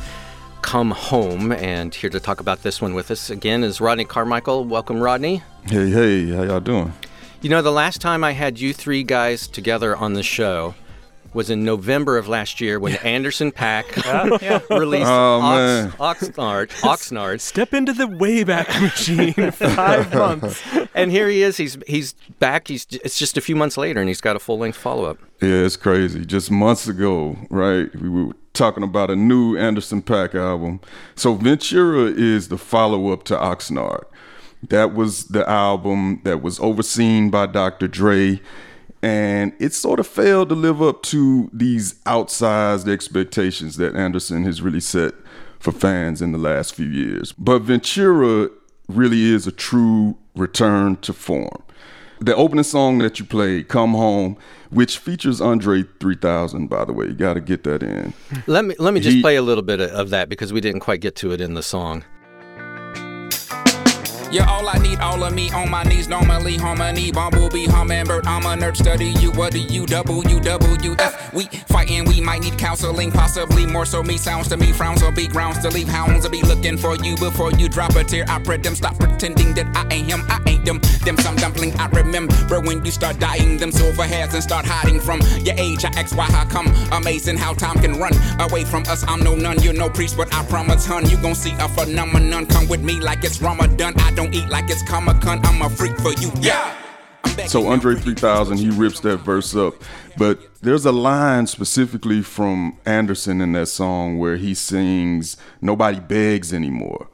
Come 0.61 0.91
Home. 0.91 1.51
And 1.51 1.93
here 1.93 2.09
to 2.09 2.17
talk 2.17 2.39
about 2.39 2.63
this 2.63 2.81
one 2.81 2.93
with 2.93 3.11
us 3.11 3.29
again 3.29 3.61
is 3.61 3.81
Rodney 3.81 4.05
Carmichael. 4.05 4.63
Welcome, 4.63 5.01
Rodney. 5.01 5.43
Hey, 5.65 5.89
hey, 5.89 6.29
how 6.29 6.43
y'all 6.43 6.61
doing? 6.61 6.93
You 7.41 7.49
know, 7.49 7.61
the 7.61 7.73
last 7.73 7.99
time 7.99 8.23
I 8.23 8.31
had 8.31 8.57
you 8.57 8.73
three 8.73 9.03
guys 9.03 9.49
together 9.49 9.97
on 9.97 10.13
the 10.13 10.23
show 10.23 10.75
was 11.33 11.49
in 11.49 11.63
November 11.63 12.17
of 12.17 12.27
last 12.27 12.59
year 12.59 12.79
when 12.79 12.95
Anderson 12.97 13.51
Paak 13.51 13.85
released 14.69 15.05
Oh, 15.07 15.39
Ox. 15.41 15.95
Oxnard, 16.25 16.69
Oxnard. 16.81 17.39
Step 17.41 17.73
into 17.73 17.93
the 17.93 18.05
Wayback 18.07 18.81
Machine. 18.81 19.51
Five 19.51 20.13
months. 20.13 20.61
And 20.95 21.11
here 21.11 21.27
he 21.29 21.43
is. 21.43 21.57
He's 21.57 21.77
he's 21.87 22.13
back. 22.39 22.67
He's 22.67 22.87
it's 22.91 23.17
just 23.17 23.37
a 23.37 23.41
few 23.41 23.55
months 23.55 23.77
later, 23.77 23.99
and 23.99 24.09
he's 24.09 24.21
got 24.21 24.35
a 24.35 24.39
full 24.39 24.57
length 24.59 24.77
follow 24.77 25.05
up. 25.05 25.17
Yeah, 25.41 25.49
it's 25.65 25.77
crazy. 25.77 26.25
Just 26.25 26.51
months 26.51 26.87
ago, 26.87 27.37
right? 27.49 27.93
We 27.95 28.09
were 28.09 28.33
talking 28.53 28.83
about 28.83 29.09
a 29.09 29.15
new 29.15 29.55
Anderson 29.57 30.01
Paak 30.01 30.35
album. 30.35 30.81
So 31.15 31.35
Ventura 31.35 32.05
is 32.11 32.49
the 32.49 32.57
follow 32.57 33.11
up 33.13 33.23
to 33.25 33.35
Oxnard. 33.35 34.03
That 34.67 34.93
was 34.93 35.25
the 35.25 35.49
album 35.49 36.19
that 36.25 36.41
was 36.41 36.59
overseen 36.59 37.29
by 37.29 37.45
Dr. 37.45 37.87
Dre. 37.87 38.41
And 39.01 39.53
it 39.59 39.73
sort 39.73 39.99
of 39.99 40.07
failed 40.07 40.49
to 40.49 40.55
live 40.55 40.81
up 40.81 41.03
to 41.03 41.49
these 41.53 41.93
outsized 42.05 42.87
expectations 42.91 43.77
that 43.77 43.95
Anderson 43.95 44.43
has 44.43 44.61
really 44.61 44.81
set 44.81 45.13
for 45.59 45.71
fans 45.71 46.21
in 46.21 46.31
the 46.33 46.37
last 46.37 46.75
few 46.75 46.85
years. 46.87 47.31
But 47.33 47.59
Ventura 47.61 48.49
really 48.89 49.23
is 49.31 49.47
a 49.47 49.51
true 49.51 50.17
return 50.35 50.97
to 50.97 51.13
form. 51.13 51.63
The 52.21 52.35
opening 52.35 52.63
song 52.65 52.97
that 52.97 53.17
you 53.19 53.25
played, 53.25 53.69
Come 53.69 53.93
Home, 53.93 54.35
which 54.71 54.97
features 54.97 55.39
Andre 55.39 55.85
3000, 56.01 56.67
by 56.67 56.83
the 56.83 56.91
way, 56.91 57.05
you 57.05 57.13
got 57.13 57.35
to 57.35 57.39
get 57.41 57.63
that 57.63 57.81
in. 57.81 58.13
Let 58.45 58.65
me 58.65 58.75
let 58.79 58.93
me 58.93 58.99
just 58.99 59.15
He- 59.15 59.21
play 59.21 59.37
a 59.37 59.41
little 59.41 59.63
bit 59.63 59.79
of- 59.79 59.91
of 59.91 60.09
that 60.09 60.27
because 60.27 60.51
we 60.51 60.59
didn't 60.59 60.81
quite 60.81 60.99
get 60.99 61.15
to 61.17 61.31
it 61.31 61.39
in 61.39 61.53
the 61.53 61.63
song. 61.63 62.03
You're 64.31 64.47
all 64.47 64.69
I 64.69 64.77
need, 64.77 64.99
all 64.99 65.23
of 65.23 65.33
me 65.33 65.49
on 65.51 65.71
my 65.71 65.81
knees. 65.81 66.07
Normally, 66.07 66.55
harmony, 66.55 67.11
bumblebee, 67.11 67.65
hummingbird. 67.65 68.27
I'm 68.27 68.45
a 68.45 68.49
nerd, 68.49 68.77
study 68.77 69.07
you. 69.19 69.31
What 69.31 69.53
do 69.53 69.59
you, 69.59 69.87
W, 69.87 70.39
W, 70.39 70.95
F? 70.99 71.33
We 71.33 71.45
fighting, 71.45 72.05
we 72.05 72.21
might 72.21 72.41
need 72.41 72.55
counseling, 72.59 73.11
possibly 73.11 73.65
more 73.65 73.85
so. 73.85 74.03
Me 74.03 74.17
sounds 74.17 74.47
to 74.49 74.57
me, 74.57 74.71
frowns 74.71 75.01
will 75.01 75.11
be 75.11 75.27
grounds 75.27 75.57
to 75.59 75.69
leave. 75.69 75.87
Hounds 75.87 76.25
will 76.25 76.31
be 76.31 76.43
looking 76.43 76.77
for 76.77 76.95
you 76.97 77.15
before 77.17 77.51
you 77.53 77.67
drop 77.69 77.95
a 77.95 78.03
tear. 78.03 78.25
I 78.27 78.37
pray 78.39 78.57
them 78.57 78.75
stop 78.75 78.99
pretending 78.99 79.55
that 79.55 79.75
I 79.75 79.91
ain't 79.91 80.11
him, 80.11 80.21
I 80.27 80.39
ain't 80.45 80.63
them. 80.63 80.79
Them 81.05 81.17
some 81.17 81.35
dumpling, 81.35 81.73
I 81.79 81.87
remember 81.87 82.59
when 82.59 82.85
you 82.85 82.91
start 82.91 83.19
dying 83.19 83.57
them 83.57 83.71
silver 83.71 84.03
hairs 84.03 84.35
and 84.35 84.43
start 84.43 84.63
hiding 84.63 84.99
from 84.99 85.21
your 85.41 85.55
age. 85.57 85.83
I 85.85 85.89
ask 85.97 86.15
why, 86.15 86.25
how 86.25 86.45
come? 86.45 86.67
Amazing 86.91 87.37
how 87.37 87.53
time 87.53 87.79
can 87.79 87.99
run 87.99 88.13
away 88.39 88.63
from 88.63 88.83
us. 88.83 89.03
I'm 89.07 89.23
no 89.23 89.33
nun, 89.33 89.59
you're 89.63 89.73
no 89.73 89.89
priest, 89.89 90.17
but 90.17 90.31
I 90.35 90.45
promise, 90.45 90.85
hun, 90.85 91.09
you 91.09 91.17
gon' 91.17 91.33
see 91.33 91.53
a 91.59 91.67
phenomenon. 91.69 92.45
Come 92.45 92.67
with 92.67 92.83
me 92.83 92.99
like 92.99 93.23
it's 93.23 93.41
Ramadan. 93.41 93.93
I 93.97 94.11
don't 94.19 94.35
eat 94.35 94.49
like 94.49 94.69
it's 94.69 94.83
Comic 94.83 95.21
Con. 95.21 95.39
I'm 95.45 95.61
a 95.61 95.69
freak 95.69 95.97
for 96.01 96.11
you, 96.15 96.29
yeah. 96.41 96.75
I'm 97.23 97.31
begging 97.35 97.49
So 97.49 97.67
Andre 97.67 97.95
3000, 97.95 98.57
he 98.57 98.69
rips 98.69 98.99
that 98.99 99.17
verse 99.17 99.55
up. 99.55 99.75
But 100.17 100.41
there's 100.61 100.85
a 100.85 100.91
line 100.91 101.47
specifically 101.47 102.21
from 102.21 102.77
Anderson 102.85 103.39
in 103.39 103.53
that 103.53 103.67
song 103.67 104.19
where 104.19 104.35
he 104.35 104.53
sings, 104.53 105.37
Nobody 105.61 106.01
begs 106.01 106.53
anymore. 106.53 107.07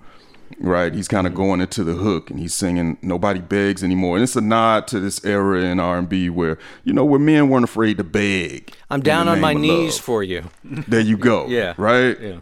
Right? 0.58 0.96
He's 0.96 1.08
kind 1.08 1.28
of 1.28 1.34
mm-hmm. 1.34 1.44
going 1.44 1.62
into 1.62 1.84
the 1.84 1.94
hook 1.94 2.32
and 2.32 2.40
he's 2.40 2.56
singing 2.56 2.98
Nobody 3.04 3.40
begs 3.40 3.84
anymore. 3.84 4.16
And 4.16 4.24
it's 4.24 4.36
a 4.36 4.42
nod 4.42 4.88
to 4.88 5.00
this 5.00 5.24
era 5.24 5.62
in 5.62 5.80
R&B 5.80 6.32
where, 6.32 6.58
you 6.86 6.94
know, 6.94 7.06
where 7.06 7.20
men 7.20 7.50
weren't 7.50 7.66
afraid 7.66 7.98
to 7.98 8.04
beg. 8.04 8.74
I'm 8.90 9.02
down 9.02 9.28
on 9.28 9.40
my 9.40 9.54
knees 9.54 9.98
love. 9.98 10.02
for 10.04 10.24
you. 10.24 10.46
There 10.64 11.02
you 11.02 11.18
go. 11.18 11.46
Yeah. 11.50 11.76
Right? 11.78 12.20
Yeah. 12.20 12.40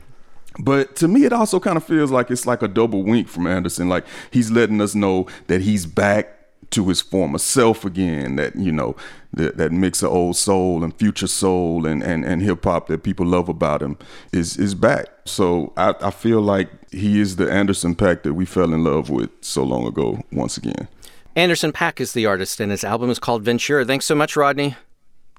But 0.59 0.95
to 0.97 1.07
me, 1.07 1.25
it 1.25 1.33
also 1.33 1.59
kind 1.59 1.77
of 1.77 1.83
feels 1.83 2.11
like 2.11 2.29
it's 2.29 2.45
like 2.45 2.61
a 2.61 2.67
double 2.67 3.03
wink 3.03 3.27
from 3.27 3.47
Anderson. 3.47 3.89
Like 3.89 4.05
he's 4.31 4.51
letting 4.51 4.81
us 4.81 4.95
know 4.95 5.27
that 5.47 5.61
he's 5.61 5.85
back 5.85 6.39
to 6.71 6.87
his 6.89 7.01
former 7.01 7.37
self 7.37 7.85
again. 7.85 8.35
That 8.35 8.55
you 8.55 8.71
know 8.71 8.95
that 9.33 9.57
that 9.57 9.71
mix 9.71 10.03
of 10.03 10.11
old 10.11 10.35
soul 10.35 10.83
and 10.83 10.93
future 10.95 11.27
soul 11.27 11.85
and 11.85 12.03
and, 12.03 12.23
and 12.25 12.41
hip 12.41 12.63
hop 12.63 12.87
that 12.87 13.03
people 13.03 13.25
love 13.25 13.49
about 13.49 13.81
him 13.81 13.97
is 14.31 14.57
is 14.57 14.75
back. 14.75 15.07
So 15.25 15.73
I, 15.77 15.95
I 16.01 16.11
feel 16.11 16.41
like 16.41 16.69
he 16.91 17.19
is 17.19 17.37
the 17.37 17.51
Anderson 17.51 17.95
Paak 17.95 18.23
that 18.23 18.33
we 18.33 18.45
fell 18.45 18.73
in 18.73 18.83
love 18.83 19.09
with 19.09 19.29
so 19.41 19.63
long 19.63 19.87
ago. 19.87 20.21
Once 20.31 20.57
again. 20.57 20.87
Anderson 21.35 21.71
Paak 21.71 21.99
is 21.99 22.13
the 22.13 22.27
artist, 22.27 22.59
and 22.59 22.69
his 22.69 22.83
album 22.83 23.09
is 23.09 23.17
called 23.17 23.41
Ventura. 23.41 23.83
Thanks 23.85 24.05
so 24.05 24.13
much, 24.13 24.35
Rodney. 24.35 24.75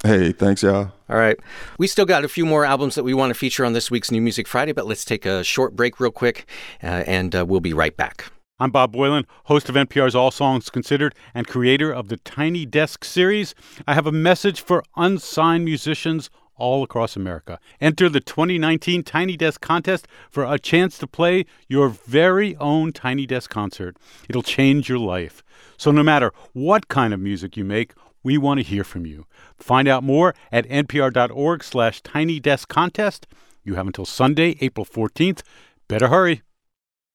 Hey, 0.05 0.33
thanks 0.33 0.63
y'all. 0.63 0.93
All 1.09 1.17
right. 1.17 1.41
We 1.79 1.87
still 1.87 2.05
got 2.05 2.27
a 2.27 2.29
few 2.29 2.45
more 2.45 2.67
albums 2.67 2.95
that 2.95 3.05
we 3.05 3.15
want 3.15 3.31
to 3.31 3.35
feature 3.35 3.65
on 3.65 3.73
this 3.73 3.91
week's 3.91 4.11
New 4.11 4.21
Music 4.21 4.47
Friday, 4.47 4.73
but 4.73 4.87
let's 4.87 5.03
take 5.03 5.25
a 5.25 5.43
short 5.43 5.75
break 5.75 5.99
real 5.99 6.11
quick, 6.11 6.47
uh, 6.83 7.05
and 7.07 7.35
uh, 7.35 7.47
we'll 7.47 7.61
be 7.61 7.73
right 7.73 7.97
back. 7.97 8.31
I'm 8.61 8.71
Bob 8.71 8.95
Boilen, 8.95 9.25
host 9.45 9.71
of 9.71 9.77
NPR's 9.77 10.15
All 10.15 10.31
Songs 10.31 10.69
Considered 10.69 11.15
and 11.33 11.47
creator 11.47 11.91
of 11.91 12.09
the 12.09 12.19
Tiny 12.19 12.67
Desk 12.67 13.03
series. 13.03 13.55
I 13.89 13.95
have 13.95 14.07
a 14.07 14.13
message 14.13 14.61
for 14.61 14.85
unsigned 14.95 15.65
musicians 15.65 16.29
all 16.57 16.83
across 16.83 17.17
America. 17.17 17.59
Enter 17.81 18.11
the 18.11 18.21
2019 18.21 19.05
Tiny 19.05 19.39
Desk 19.39 19.59
contest 19.59 20.07
for 20.31 20.45
a 20.45 20.59
chance 20.59 20.99
to 20.99 21.07
play 21.07 21.47
your 21.67 21.89
very 21.89 22.55
own 22.57 22.93
Tiny 22.93 23.25
Desk 23.25 23.49
concert. 23.49 23.97
It'll 24.29 24.43
change 24.43 24.87
your 24.87 24.99
life. 24.99 25.43
So 25.77 25.91
no 25.91 26.03
matter 26.03 26.33
what 26.53 26.89
kind 26.89 27.13
of 27.13 27.21
music 27.21 27.57
you 27.57 27.65
make, 27.65 27.95
we 28.25 28.37
want 28.37 28.59
to 28.59 28.65
hear 28.65 28.83
from 28.83 29.07
you. 29.07 29.27
Find 29.57 29.87
out 29.87 30.03
more 30.03 30.35
at 30.51 30.69
npr.org 30.69 31.63
slash 31.63 32.01
tiny 32.03 32.41
desk 32.41 32.69
contest. 32.69 33.29
You 33.63 33.77
have 33.77 33.87
until 33.87 34.07
Sunday, 34.07 34.57
April 34.61 34.85
14th. 34.85 35.43
Better 35.87 36.09
hurry. 36.09 36.43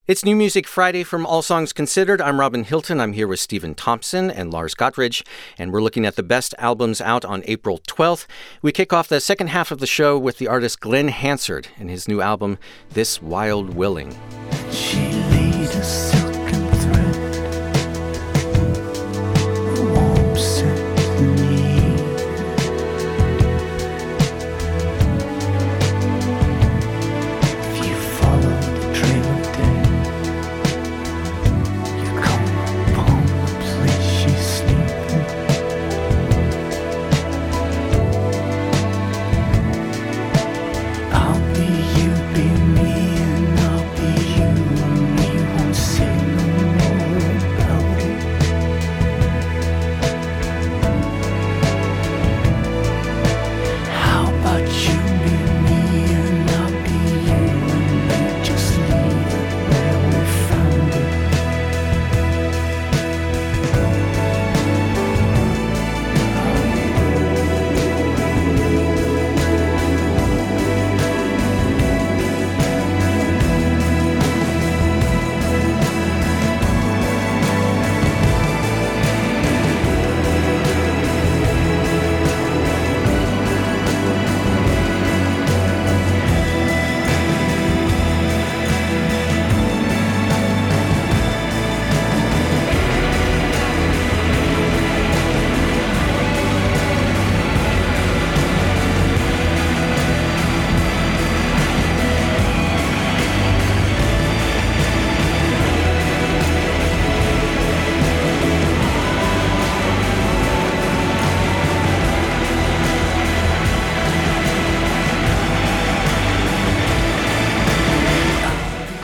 It's 0.07 0.25
New 0.25 0.35
Music 0.35 0.65
Friday 0.65 1.03
from 1.03 1.25
All 1.27 1.43
Songs 1.43 1.71
Considered. 1.71 2.19
I'm 2.19 2.39
Robin 2.39 2.63
Hilton. 2.63 2.99
I'm 2.99 3.13
here 3.13 3.27
with 3.27 3.39
Stephen 3.39 3.75
Thompson 3.75 4.31
and 4.31 4.51
Lars 4.51 4.73
Gotrich, 4.73 5.23
and 5.55 5.71
we're 5.71 5.83
looking 5.83 6.03
at 6.03 6.15
the 6.15 6.23
best 6.23 6.55
albums 6.57 6.99
out 6.99 7.23
on 7.23 7.43
April 7.45 7.77
12th. 7.87 8.25
We 8.63 8.71
kick 8.71 8.91
off 8.91 9.07
the 9.07 9.19
second 9.19 9.47
half 9.47 9.69
of 9.69 9.77
the 9.77 9.85
show 9.85 10.17
with 10.17 10.39
the 10.39 10.47
artist 10.47 10.79
Glen 10.79 11.09
Hansard 11.09 11.67
and 11.77 11.91
his 11.91 12.07
new 12.07 12.21
album, 12.21 12.57
This 12.89 13.21
Wild 13.21 13.75
Willing. 13.75 14.17
She 14.71 15.08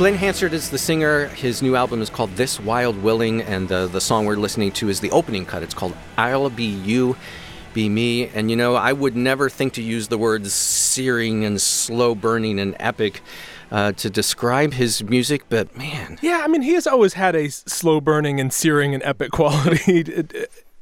Glen 0.05 0.19
Hansard 0.19 0.53
is 0.53 0.69
the 0.69 0.77
singer. 0.77 1.29
His 1.29 1.63
new 1.63 1.75
album 1.75 1.99
is 1.99 2.11
called 2.11 2.29
This 2.35 2.59
Wild 2.59 3.01
Willing, 3.01 3.41
and 3.41 3.67
the, 3.67 3.87
the 3.87 3.99
song 3.99 4.27
we're 4.27 4.35
listening 4.35 4.71
to 4.73 4.87
is 4.87 4.99
the 4.99 5.09
opening 5.09 5.47
cut. 5.47 5.63
It's 5.63 5.73
called 5.73 5.97
I'll 6.15 6.51
Be 6.51 6.65
You, 6.65 7.17
Be 7.73 7.89
Me. 7.89 8.27
And 8.27 8.51
you 8.51 8.55
know, 8.55 8.75
I 8.75 8.93
would 8.93 9.15
never 9.15 9.49
think 9.49 9.73
to 9.73 9.81
use 9.81 10.09
the 10.09 10.19
words 10.19 10.53
searing 10.53 11.43
and 11.43 11.59
slow 11.59 12.13
burning 12.13 12.59
and 12.59 12.75
epic 12.79 13.23
uh, 13.71 13.93
to 13.93 14.11
describe 14.11 14.73
his 14.73 15.03
music, 15.03 15.45
but 15.49 15.75
man, 15.75 16.19
Yeah, 16.21 16.41
I 16.43 16.49
mean, 16.49 16.61
he 16.61 16.73
has 16.73 16.85
always 16.85 17.15
had 17.15 17.35
a 17.35 17.49
slow 17.49 17.99
burning 17.99 18.39
and 18.39 18.53
searing 18.53 18.93
and 18.93 19.01
epic 19.01 19.31
quality 19.31 20.03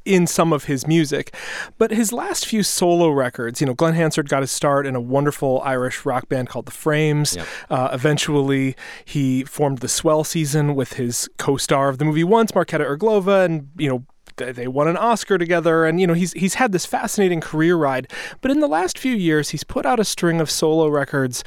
in 0.06 0.28
some 0.28 0.54
of 0.54 0.66
his 0.66 0.88
music. 0.88 1.34
But 1.78 1.92
his 1.92 2.12
last 2.12 2.46
few 2.46 2.64
solo 2.64 3.10
records, 3.10 3.62
you 3.62 3.68
know, 3.68 3.74
Glen 3.74 3.94
Hansard 3.94 4.30
got 4.30 4.42
his 4.42 4.52
start 4.52 4.86
in 4.86 4.96
a 4.96 5.02
wonderful 5.02 5.62
Irish 5.64 6.06
rock 6.06 6.30
band 6.30 6.50
called 6.50 6.66
The 6.66 6.72
Frames. 6.72 7.36
Yep. 7.36 7.48
Uh, 7.70 7.90
eventually, 7.94 8.76
he 9.06 9.44
formed 9.44 9.80
the 9.80 9.88
Swell 9.88 10.24
season 10.24 10.76
with 10.76 10.94
his 10.94 11.30
co 11.38 11.58
star 11.58 11.90
of 11.90 11.98
the 11.98 12.06
movie 12.06 12.24
Once, 12.24 12.52
Markéta 12.52 12.86
Irglová, 12.86 13.46
and, 13.46 13.70
you 13.78 13.90
know, 13.90 14.06
they 14.38 14.68
won 14.68 14.88
an 14.88 14.98
Oscar 14.98 15.38
together, 15.38 15.86
and 15.86 16.00
you 16.00 16.08
know 16.08 16.14
he's 16.14 16.34
he's 16.34 16.56
had 16.56 16.72
this 16.72 16.86
fascinating 16.86 17.42
career 17.42 17.76
ride. 17.76 18.12
But 18.42 18.52
in 18.52 18.60
the 18.60 18.68
last 18.68 18.98
few 18.98 19.14
years, 19.16 19.50
he's 19.50 19.64
put 19.64 19.86
out 19.86 20.00
a 20.00 20.04
string 20.06 20.40
of 20.42 20.50
solo 20.50 20.88
records 20.88 21.44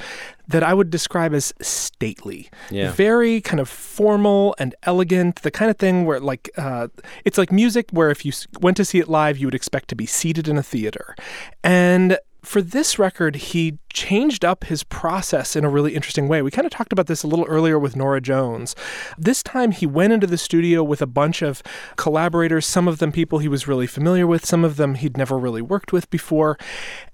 that 0.47 0.63
I 0.63 0.73
would 0.73 0.89
describe 0.89 1.33
as 1.33 1.53
stately, 1.61 2.49
Yeah. 2.71 2.91
very 2.91 3.41
kind 3.41 3.59
of 3.59 3.67
formal 3.67 4.55
and 4.57 4.73
elegant. 4.83 5.41
The 5.41 5.51
kind 5.51 5.69
of 5.69 5.77
thing 5.77 6.05
where 6.05 6.19
like 6.19 6.49
uh, 6.57 6.87
it's 7.25 7.37
like 7.37 7.51
music 7.51 7.89
where 7.91 8.09
if 8.09 8.23
you 8.25 8.31
went 8.61 8.77
to 8.77 8.85
see 8.85 8.99
it 8.99 9.09
live, 9.09 9.37
you 9.37 9.47
would 9.47 9.55
expect 9.55 9.89
to 9.89 9.95
be 9.95 10.05
seated 10.05 10.47
in 10.47 10.57
a 10.57 10.63
theater, 10.63 11.15
and 11.63 12.17
for 12.43 12.61
this 12.61 12.97
record, 12.97 13.35
he 13.35 13.77
changed 13.91 14.45
up 14.45 14.65
his 14.65 14.83
process 14.83 15.55
in 15.55 15.65
a 15.65 15.69
really 15.69 15.95
interesting 15.95 16.27
way. 16.27 16.41
We 16.41 16.51
kind 16.51 16.65
of 16.65 16.71
talked 16.71 16.93
about 16.93 17.07
this 17.07 17.23
a 17.23 17.27
little 17.27 17.45
earlier 17.45 17.79
with 17.79 17.95
Norah 17.95 18.21
Jones. 18.21 18.75
This 19.17 19.41
time, 19.41 19.71
he 19.71 19.85
went 19.85 20.13
into 20.13 20.27
the 20.27 20.37
studio 20.37 20.83
with 20.83 21.01
a 21.01 21.07
bunch 21.07 21.41
of 21.41 21.63
collaborators, 21.95 22.65
some 22.65 22.87
of 22.87 22.99
them 22.99 23.11
people 23.11 23.39
he 23.39 23.47
was 23.47 23.67
really 23.67 23.87
familiar 23.87 24.27
with, 24.27 24.45
some 24.45 24.63
of 24.63 24.77
them 24.77 24.95
he'd 24.95 25.17
never 25.17 25.37
really 25.37 25.61
worked 25.61 25.91
with 25.91 26.09
before, 26.09 26.57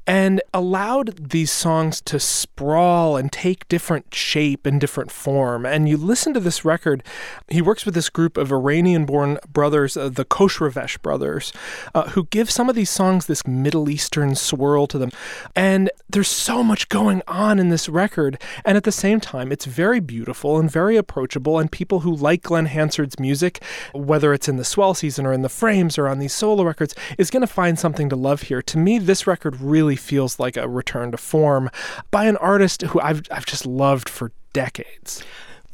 and 0.06 0.42
allowed 0.54 1.30
these 1.30 1.52
songs 1.52 2.02
to 2.02 2.20
sprawl 2.20 3.16
and 3.16 3.32
take 3.32 3.68
different 3.70 4.14
shape 4.14 4.66
and 4.66 4.82
different 4.82 5.12
form. 5.12 5.66
And 5.66 5.88
you 5.88 5.98
listen 5.98 6.34
to 6.34 6.40
this 6.40 6.66
record, 6.66 7.04
he 7.48 7.62
works 7.62 7.86
with 7.86 7.96
this 7.96 8.10
group 8.10 8.38
of 8.38 8.52
Iranian 8.52 9.06
born 9.06 9.38
brothers, 9.48 9.96
uh, 9.96 10.10
the 10.10 10.26
Khoshravesh 10.26 11.02
brothers, 11.02 11.54
uh, 11.96 12.10
who 12.10 12.26
give 12.26 12.52
some 12.52 12.70
of 12.70 12.76
these 12.76 12.90
songs 12.90 13.26
this 13.26 13.48
Middle 13.48 13.90
Eastern 13.90 14.36
swirl 14.36 14.88
to 14.88 14.98
them. 14.98 15.12
And 15.56 15.90
there's 16.10 16.28
so 16.28 16.64
much 16.64 16.90
going 16.90 17.22
on 17.28 17.60
in 17.60 17.70
this 17.70 17.88
record. 17.88 18.42
And 18.66 18.78
at 18.78 18.84
the 18.84 18.92
same 18.92 19.20
time, 19.20 19.52
it's 19.52 19.66
very 19.66 20.00
beautiful 20.00 20.60
and 20.60 20.70
very 20.70 20.98
approachable. 20.98 21.60
And 21.60 21.72
people 21.72 22.02
who 22.02 22.14
like 22.14 22.44
Glen 22.44 22.66
Hansard's 22.66 23.20
music, 23.20 23.64
whether 23.94 24.34
it's 24.34 24.50
in 24.50 24.58
the 24.58 24.66
Swell 24.66 24.94
season 24.94 25.26
or 25.26 25.34
in 25.34 25.44
the 25.44 25.50
Frames 25.50 25.98
or 25.98 26.08
on 26.08 26.20
these 26.20 26.34
solo 26.34 26.64
records, 26.64 26.94
is 27.18 27.30
going 27.30 27.42
to 27.42 27.48
find 27.48 27.80
something 27.80 28.10
to 28.10 28.16
love 28.16 28.44
here. 28.44 28.62
To 28.62 28.78
me, 28.78 29.00
this 29.00 29.26
record 29.26 29.62
really 29.62 29.93
feels 29.96 30.40
like 30.40 30.58
a 30.58 30.68
return 30.68 31.12
to 31.12 31.18
form 31.18 31.70
by 32.12 32.26
an 32.26 32.38
artist 32.38 32.82
who 32.82 33.00
I've, 33.02 33.22
I've 33.32 33.46
just 33.46 33.66
loved 33.66 34.10
for 34.10 34.32
decades. 34.54 35.24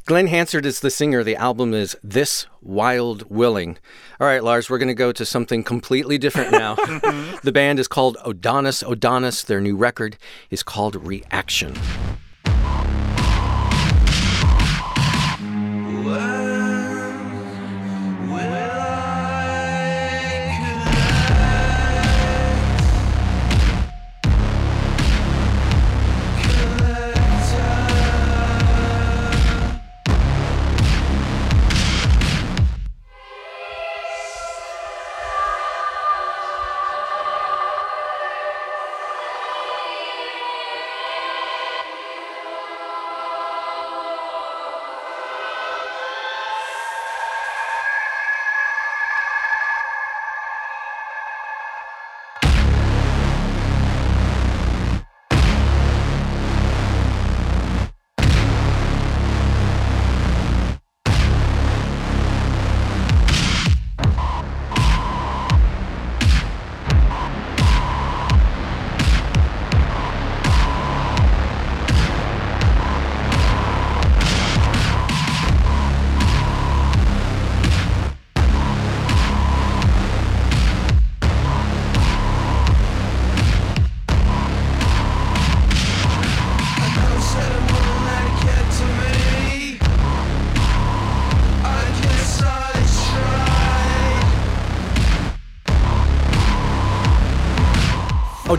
Glen 0.06 0.26
Hansard 0.26 0.66
is 0.66 0.80
the 0.80 0.90
singer. 0.90 1.22
The 1.22 1.36
album 1.36 1.72
is 1.72 1.96
This 2.02 2.46
Wild 2.62 3.30
Willing. 3.30 3.78
All 4.18 4.26
right, 4.26 4.42
Lars, 4.42 4.68
we're 4.68 4.78
going 4.78 4.88
to 4.88 4.94
go 4.94 5.12
to 5.12 5.24
something 5.24 5.62
completely 5.62 6.18
different 6.18 6.50
now. 6.50 6.74
the 7.44 7.52
band 7.52 7.78
is 7.78 7.86
called 7.86 8.16
Odonis 8.24 8.82
Odonis. 8.82 9.44
Their 9.46 9.60
new 9.60 9.76
record 9.76 10.16
is 10.50 10.62
called 10.62 10.96
Reaction. 10.96 11.76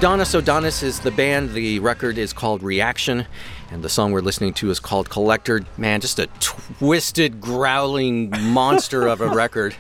Odonis 0.02 0.34
Odonis 0.34 0.82
is 0.82 1.02
the 1.02 1.12
band. 1.12 1.54
The 1.54 1.78
record 1.78 2.18
is 2.18 2.34
called 2.34 2.64
Reaction, 2.64 3.28
and 3.70 3.84
the 3.84 3.88
song 3.88 4.12
we're 4.12 4.22
listening 4.22 4.52
to 4.56 4.72
is 4.72 4.80
called 4.80 5.12
Collector. 5.12 5.64
Man, 5.78 6.02
just 6.02 6.18
a 6.18 6.26
twisted, 6.40 7.40
growling 7.40 8.32
monster 8.52 9.06
of 9.06 9.22
a 9.22 9.28
record. 9.28 9.76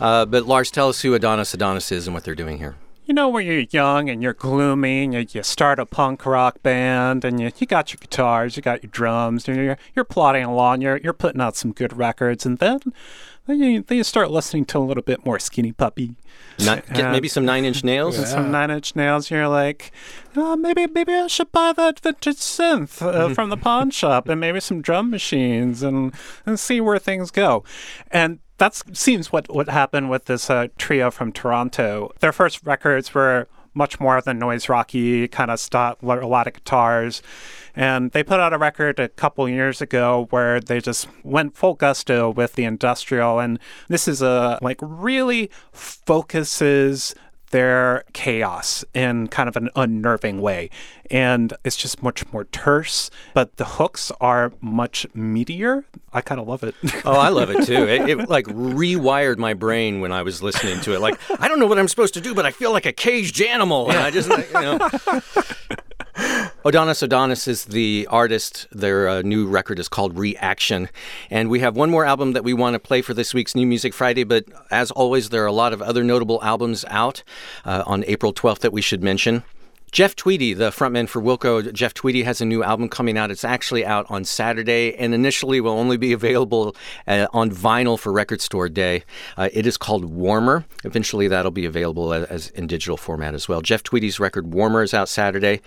Uh, 0.00 0.26
but 0.26 0.44
Lars, 0.44 0.72
tell 0.72 0.88
us 0.88 1.02
who 1.02 1.16
Odonis 1.16 1.56
Odonis 1.56 1.92
is 1.92 2.08
and 2.08 2.14
what 2.14 2.24
they're 2.24 2.34
doing 2.34 2.58
here. 2.58 2.74
You 3.04 3.14
know, 3.14 3.28
when 3.28 3.46
you're 3.46 3.60
young 3.70 4.10
and 4.10 4.20
you're 4.20 4.34
gloomy 4.34 5.04
and 5.04 5.14
you, 5.14 5.26
you 5.30 5.42
start 5.44 5.78
a 5.78 5.86
punk 5.86 6.26
rock 6.26 6.60
band 6.64 7.24
and 7.24 7.38
you, 7.38 7.52
you 7.56 7.66
got 7.68 7.92
your 7.92 7.98
guitars, 8.00 8.56
you 8.56 8.64
got 8.64 8.82
your 8.82 8.90
drums, 8.90 9.46
and 9.46 9.56
you're, 9.56 9.78
you're 9.94 10.04
plodding 10.04 10.42
along, 10.42 10.80
you're, 10.80 10.96
you're 10.96 11.12
putting 11.12 11.40
out 11.40 11.54
some 11.54 11.70
good 11.70 11.96
records, 11.96 12.44
and 12.44 12.58
then, 12.58 12.80
then, 13.46 13.84
you, 13.88 14.04
start 14.04 14.30
listening 14.30 14.64
to 14.66 14.78
a 14.78 14.80
little 14.80 15.02
bit 15.02 15.24
more 15.24 15.38
Skinny 15.38 15.72
Puppy. 15.72 16.14
Not, 16.58 16.86
get 16.92 17.06
Uh, 17.06 17.12
maybe 17.12 17.28
some 17.28 17.44
Nine 17.44 17.64
Inch 17.64 17.82
Nails. 17.82 18.18
and 18.18 18.26
some 18.28 18.50
Nine 18.50 18.70
Inch 18.70 18.94
Nails. 18.94 19.30
You're 19.30 19.48
like, 19.48 19.92
oh, 20.36 20.56
maybe 20.56 20.86
maybe 20.86 21.12
I 21.14 21.26
should 21.26 21.50
buy 21.52 21.72
that 21.72 22.00
vintage 22.00 22.36
synth 22.36 23.00
uh, 23.02 23.32
from 23.34 23.50
the 23.50 23.56
pawn 23.56 23.90
shop, 23.90 24.28
and 24.28 24.40
maybe 24.40 24.60
some 24.60 24.82
drum 24.82 25.10
machines, 25.10 25.82
and 25.82 26.12
and 26.44 26.60
see 26.60 26.80
where 26.80 26.98
things 26.98 27.30
go. 27.30 27.64
And 28.10 28.40
that 28.58 28.80
seems 28.92 29.32
what 29.32 29.52
what 29.52 29.68
happened 29.68 30.10
with 30.10 30.26
this 30.26 30.50
uh, 30.50 30.68
trio 30.76 31.10
from 31.10 31.32
Toronto. 31.32 32.12
Their 32.20 32.32
first 32.32 32.60
records 32.64 33.14
were 33.14 33.48
much 33.74 34.00
more 34.00 34.16
of 34.16 34.24
the 34.24 34.34
noise 34.34 34.68
rocky 34.68 35.28
kind 35.28 35.50
of 35.50 35.60
stuff, 35.60 36.02
a 36.02 36.06
lot 36.06 36.46
of 36.46 36.54
guitars. 36.54 37.22
And 37.74 38.10
they 38.10 38.22
put 38.22 38.40
out 38.40 38.52
a 38.52 38.58
record 38.58 38.98
a 38.98 39.08
couple 39.08 39.48
years 39.48 39.80
ago 39.80 40.26
where 40.30 40.60
they 40.60 40.80
just 40.80 41.08
went 41.22 41.56
full 41.56 41.74
gusto 41.74 42.30
with 42.30 42.54
the 42.54 42.64
industrial. 42.64 43.38
And 43.38 43.58
this 43.88 44.08
is 44.08 44.22
a 44.22 44.58
like 44.60 44.78
really 44.82 45.50
focuses 45.72 47.14
their 47.50 48.04
chaos 48.12 48.84
in 48.94 49.28
kind 49.28 49.48
of 49.48 49.56
an 49.56 49.70
unnerving 49.76 50.40
way. 50.40 50.70
And 51.10 51.52
it's 51.64 51.76
just 51.76 52.02
much 52.02 52.30
more 52.32 52.44
terse, 52.44 53.10
but 53.34 53.56
the 53.56 53.64
hooks 53.64 54.12
are 54.20 54.52
much 54.60 55.06
meatier. 55.14 55.84
I 56.12 56.20
kind 56.20 56.40
of 56.40 56.46
love 56.46 56.62
it. 56.62 56.74
Oh, 57.04 57.18
I 57.18 57.30
love 57.30 57.50
it 57.50 57.64
too. 57.64 57.88
It, 57.88 58.08
it 58.08 58.28
like 58.28 58.46
rewired 58.46 59.38
my 59.38 59.54
brain 59.54 60.00
when 60.00 60.12
I 60.12 60.22
was 60.22 60.42
listening 60.42 60.80
to 60.82 60.94
it. 60.94 61.00
Like 61.00 61.18
I 61.40 61.48
don't 61.48 61.58
know 61.58 61.66
what 61.66 61.78
I'm 61.78 61.88
supposed 61.88 62.14
to 62.14 62.20
do, 62.20 62.34
but 62.34 62.44
I 62.46 62.50
feel 62.50 62.72
like 62.72 62.86
a 62.86 62.92
caged 62.92 63.40
animal. 63.40 63.90
And 63.90 63.98
I 63.98 64.10
just, 64.10 64.28
like, 64.28 64.46
you 64.52 64.60
know. 64.60 64.78
Odonis 66.64 67.06
Odonis 67.06 67.48
is 67.48 67.64
the 67.64 68.06
artist. 68.10 68.66
Their 68.70 69.08
uh, 69.08 69.22
new 69.22 69.46
record 69.46 69.78
is 69.78 69.88
called 69.88 70.18
Reaction. 70.18 70.90
And 71.30 71.48
we 71.48 71.60
have 71.60 71.74
one 71.74 71.90
more 71.90 72.04
album 72.04 72.32
that 72.32 72.44
we 72.44 72.52
want 72.52 72.74
to 72.74 72.78
play 72.78 73.00
for 73.00 73.14
this 73.14 73.32
week's 73.32 73.54
New 73.54 73.66
Music 73.66 73.94
Friday. 73.94 74.24
But 74.24 74.44
as 74.70 74.90
always, 74.90 75.30
there 75.30 75.42
are 75.42 75.46
a 75.46 75.52
lot 75.52 75.72
of 75.72 75.80
other 75.80 76.04
notable 76.04 76.42
albums 76.42 76.84
out 76.88 77.22
uh, 77.64 77.82
on 77.86 78.04
April 78.06 78.34
12th 78.34 78.58
that 78.58 78.72
we 78.72 78.82
should 78.82 79.02
mention. 79.02 79.42
Jeff 79.92 80.14
Tweedy, 80.14 80.54
the 80.54 80.70
frontman 80.70 81.08
for 81.08 81.20
Wilco, 81.20 81.72
Jeff 81.72 81.94
Tweedy 81.94 82.22
has 82.22 82.40
a 82.40 82.44
new 82.44 82.62
album 82.62 82.88
coming 82.88 83.18
out. 83.18 83.32
It's 83.32 83.42
actually 83.42 83.84
out 83.84 84.06
on 84.08 84.24
Saturday 84.24 84.94
and 84.94 85.12
initially 85.12 85.60
will 85.60 85.72
only 85.72 85.96
be 85.96 86.12
available 86.20 86.76
uh, 87.08 87.26
on 87.32 87.50
vinyl 87.50 87.98
for 87.98 88.12
Record 88.12 88.40
Store 88.40 88.68
Day. 88.68 89.02
Uh, 89.36 89.48
it 89.52 89.66
is 89.66 89.76
called 89.76 90.04
Warmer. 90.04 90.64
Eventually, 90.84 91.26
that'll 91.26 91.50
be 91.50 91.64
available 91.66 92.12
as, 92.12 92.24
as 92.26 92.50
in 92.50 92.68
digital 92.68 92.96
format 92.96 93.34
as 93.34 93.48
well. 93.48 93.62
Jeff 93.62 93.82
Tweedy's 93.82 94.20
record 94.20 94.54
Warmer 94.54 94.84
is 94.84 94.94
out 94.94 95.08
Saturday. 95.08 95.60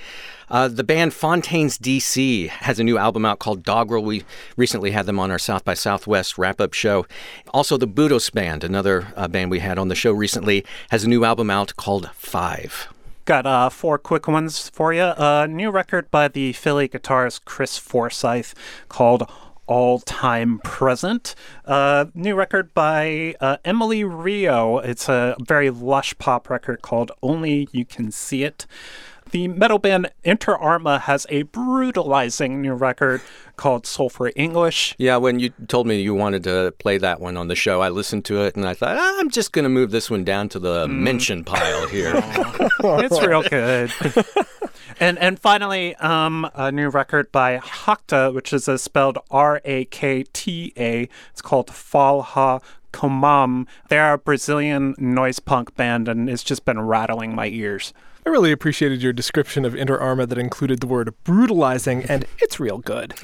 Uh, 0.49 0.69
the 0.69 0.83
band 0.83 1.13
Fontaines 1.13 1.77
DC 1.77 2.47
has 2.47 2.79
a 2.79 2.83
new 2.83 2.97
album 2.97 3.25
out 3.25 3.39
called 3.39 3.63
Dogrel. 3.63 4.03
We 4.03 4.23
recently 4.55 4.91
had 4.91 5.05
them 5.05 5.19
on 5.19 5.31
our 5.31 5.39
South 5.39 5.65
by 5.65 5.73
Southwest 5.73 6.37
wrap 6.37 6.61
up 6.61 6.73
show. 6.73 7.05
Also, 7.53 7.75
the 7.75 7.87
Budos 7.87 8.31
Band, 8.31 8.63
another 8.63 9.07
uh, 9.17 9.27
band 9.27 9.51
we 9.51 9.59
had 9.59 9.77
on 9.77 9.89
the 9.89 9.95
show 9.95 10.13
recently, 10.13 10.63
has 10.91 11.03
a 11.03 11.09
new 11.09 11.25
album 11.25 11.49
out 11.49 11.75
called 11.75 12.09
Five. 12.13 12.92
Got 13.25 13.45
uh, 13.45 13.69
four 13.69 13.97
quick 13.97 14.27
ones 14.27 14.67
for 14.67 14.91
you. 14.93 15.13
A 15.15 15.47
new 15.47 15.71
record 15.71 16.11
by 16.11 16.27
the 16.27 16.51
Philly 16.51 16.89
guitarist 16.89 17.45
Chris 17.45 17.77
Forsyth 17.77 18.53
called 18.89 19.23
All 19.65 19.99
Time 19.99 20.59
Present. 20.59 21.33
Uh, 21.63 22.07
new 22.13 22.35
record 22.35 22.73
by 22.73 23.33
uh, 23.39 23.57
Emily 23.63 24.03
Reo. 24.03 24.79
It's 24.79 25.07
a 25.07 25.37
very 25.39 25.69
lush 25.69 26.17
pop 26.17 26.49
record 26.49 26.81
called 26.81 27.13
Only 27.21 27.69
You 27.71 27.85
Can 27.85 28.11
See 28.11 28.43
It. 28.43 28.65
The 29.33 29.47
metal 29.47 29.79
band 29.79 30.11
Inter 30.23 30.55
Arma 30.55 30.99
has 30.99 31.25
a 31.27 31.41
brutalizing 31.41 32.61
new 32.61 32.75
record 32.75 33.19
called 33.55 33.87
Sulphur 33.87 34.31
English. 34.35 34.93
Yeah, 34.99 35.17
when 35.17 35.39
you 35.39 35.49
told 35.67 35.87
me 35.87 35.99
you 35.99 36.13
wanted 36.13 36.43
to 36.43 36.71
play 36.77 36.99
that 36.99 37.19
one 37.19 37.35
on 37.35 37.47
the 37.47 37.55
show, 37.55 37.81
I 37.81 37.89
listened 37.89 38.25
to 38.25 38.43
it 38.43 38.55
and 38.55 38.63
I 38.63 38.75
thought, 38.75 38.95
ah, 38.95 39.15
I'm 39.19 39.31
just 39.31 39.51
going 39.51 39.63
to 39.63 39.69
move 39.69 39.89
this 39.89 40.11
one 40.11 40.23
down 40.23 40.49
to 40.49 40.59
the 40.59 40.87
mention 40.87 41.43
pile 41.43 41.87
here. 41.87 42.11
it's 42.83 43.19
real 43.25 43.41
good. 43.41 43.91
and 44.99 45.17
and 45.17 45.39
finally, 45.39 45.95
um, 45.95 46.47
a 46.53 46.71
new 46.71 46.89
record 46.89 47.31
by 47.31 47.57
Hakta, 47.57 48.31
which 48.31 48.53
is 48.53 48.69
spelled 48.79 49.17
R 49.31 49.61
A 49.65 49.85
K 49.85 50.25
T 50.31 50.73
A. 50.77 51.09
It's 51.31 51.41
called 51.41 51.69
Falha 51.69 52.61
Comum. 52.91 53.65
They're 53.89 54.13
a 54.13 54.19
Brazilian 54.19 54.93
noise 54.99 55.39
punk 55.39 55.75
band, 55.75 56.07
and 56.07 56.29
it's 56.29 56.43
just 56.43 56.65
been 56.65 56.79
rattling 56.79 57.33
my 57.33 57.47
ears. 57.47 57.93
I 58.25 58.29
really 58.29 58.51
appreciated 58.51 59.01
your 59.01 59.11
description 59.11 59.65
of 59.65 59.75
Inter 59.75 59.97
Arma 59.97 60.25
that 60.25 60.37
included 60.37 60.79
the 60.79 60.87
word 60.87 61.13
brutalizing, 61.23 62.03
and 62.05 62.25
it's 62.39 62.59
real 62.59 62.77
good. 62.77 63.13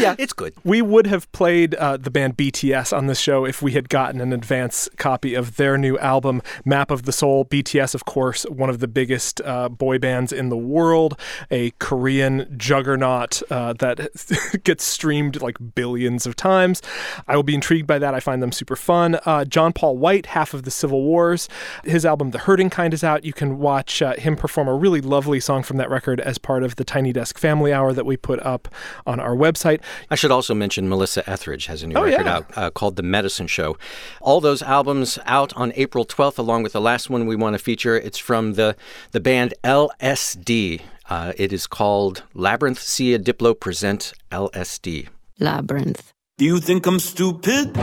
yeah, 0.00 0.14
it's 0.18 0.32
good. 0.32 0.54
We 0.64 0.80
would 0.80 1.06
have 1.06 1.30
played 1.32 1.74
uh, 1.74 1.96
the 1.96 2.10
band 2.10 2.36
BTS 2.36 2.96
on 2.96 3.06
this 3.06 3.18
show 3.18 3.44
if 3.44 3.62
we 3.62 3.72
had 3.72 3.88
gotten 3.88 4.20
an 4.20 4.32
advance 4.32 4.88
copy 4.96 5.34
of 5.34 5.56
their 5.56 5.76
new 5.76 5.98
album, 5.98 6.42
Map 6.64 6.90
of 6.90 7.02
the 7.02 7.12
Soul. 7.12 7.44
BTS, 7.44 7.94
of 7.94 8.04
course, 8.04 8.44
one 8.44 8.70
of 8.70 8.78
the 8.78 8.88
biggest 8.88 9.40
uh, 9.42 9.68
boy 9.68 9.98
bands 9.98 10.32
in 10.32 10.48
the 10.48 10.56
world, 10.56 11.18
a 11.50 11.70
Korean 11.78 12.54
juggernaut 12.56 13.42
uh, 13.50 13.72
that 13.74 14.60
gets 14.64 14.84
streamed 14.84 15.42
like 15.42 15.56
billions 15.74 16.26
of 16.26 16.36
times. 16.36 16.80
I 17.26 17.36
will 17.36 17.42
be 17.42 17.54
intrigued 17.54 17.86
by 17.86 17.98
that. 17.98 18.14
I 18.14 18.20
find 18.20 18.42
them 18.42 18.52
super 18.52 18.76
fun. 18.76 19.18
Uh, 19.26 19.44
John 19.44 19.72
Paul 19.72 19.98
White, 19.98 20.26
half 20.26 20.54
of 20.54 20.62
the 20.62 20.70
Civil 20.70 21.02
Wars, 21.02 21.48
his 21.84 22.06
album 22.06 22.30
The 22.30 22.38
Hurting 22.38 22.70
Kind 22.70 22.83
is 22.92 23.02
out. 23.04 23.24
You 23.24 23.32
can 23.32 23.58
watch 23.58 24.02
uh, 24.02 24.14
him 24.14 24.36
perform 24.36 24.68
a 24.68 24.74
really 24.74 25.00
lovely 25.00 25.40
song 25.40 25.62
from 25.62 25.76
that 25.78 25.88
record 25.88 26.20
as 26.20 26.36
part 26.38 26.62
of 26.62 26.76
the 26.76 26.84
Tiny 26.84 27.12
Desk 27.12 27.38
Family 27.38 27.72
Hour 27.72 27.92
that 27.94 28.04
we 28.04 28.16
put 28.16 28.40
up 28.40 28.68
on 29.06 29.20
our 29.20 29.34
website. 29.34 29.80
I 30.10 30.16
should 30.16 30.30
also 30.30 30.54
mention 30.54 30.88
Melissa 30.88 31.28
Etheridge 31.30 31.66
has 31.66 31.82
a 31.82 31.86
new 31.86 31.94
Oh, 31.96 32.02
record 32.04 32.26
yeah. 32.26 32.34
out 32.36 32.58
uh, 32.58 32.70
called 32.70 32.96
The 32.96 33.02
Medicine 33.02 33.46
Show. 33.46 33.78
All 34.20 34.40
those 34.40 34.60
albums 34.62 35.18
out 35.24 35.52
on 35.56 35.72
April 35.76 36.04
12th, 36.04 36.38
along 36.38 36.64
with 36.64 36.72
the 36.72 36.80
last 36.80 37.08
one 37.08 37.26
we 37.26 37.36
want 37.36 37.54
to 37.54 37.58
feature. 37.58 37.96
It's 37.96 38.18
from 38.18 38.54
the, 38.54 38.76
the 39.12 39.20
band 39.20 39.54
LSD. 39.64 40.82
Uh, 41.08 41.32
it 41.36 41.52
is 41.52 41.66
called 41.66 42.24
Labrinth 42.34 42.78
Sia 42.78 43.18
Diplo 43.18 43.58
Present 43.58 44.12
LSD. 44.32 45.08
Labrinth. 45.40 46.12
Do 46.38 46.44
you 46.44 46.58
think 46.58 46.86
I'm 46.86 46.98
stupid? 46.98 47.76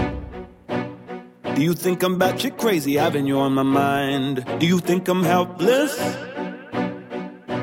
Do 1.56 1.62
you 1.64 1.74
think 1.74 2.02
I'm 2.02 2.18
batshit 2.18 2.58
crazy 2.58 2.96
having 2.96 3.28
you 3.28 3.38
on 3.38 3.54
my 3.54 3.64
mind? 3.64 4.46
Do 4.60 4.66
you 4.66 4.80
think 4.80 5.08
I'm 5.08 5.24
helpless? 5.24 6.00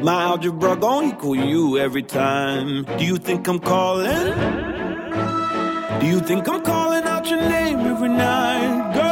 My 0.03 0.23
algebra 0.23 0.77
gon' 0.77 1.05
equal 1.11 1.35
you 1.35 1.79
every 1.79 2.03
time. 2.03 2.85
Do 2.99 3.05
you 3.05 3.17
think 3.17 3.49
I'm 3.49 3.59
calling? 3.59 4.33
Do 6.01 6.07
you 6.07 6.21
think 6.21 6.47
I'm 6.49 6.63
calling 6.63 7.03
out 7.05 7.29
your 7.29 7.41
name 7.41 7.81
every 7.81 8.11
night? 8.11 8.95
Girl, 8.95 9.08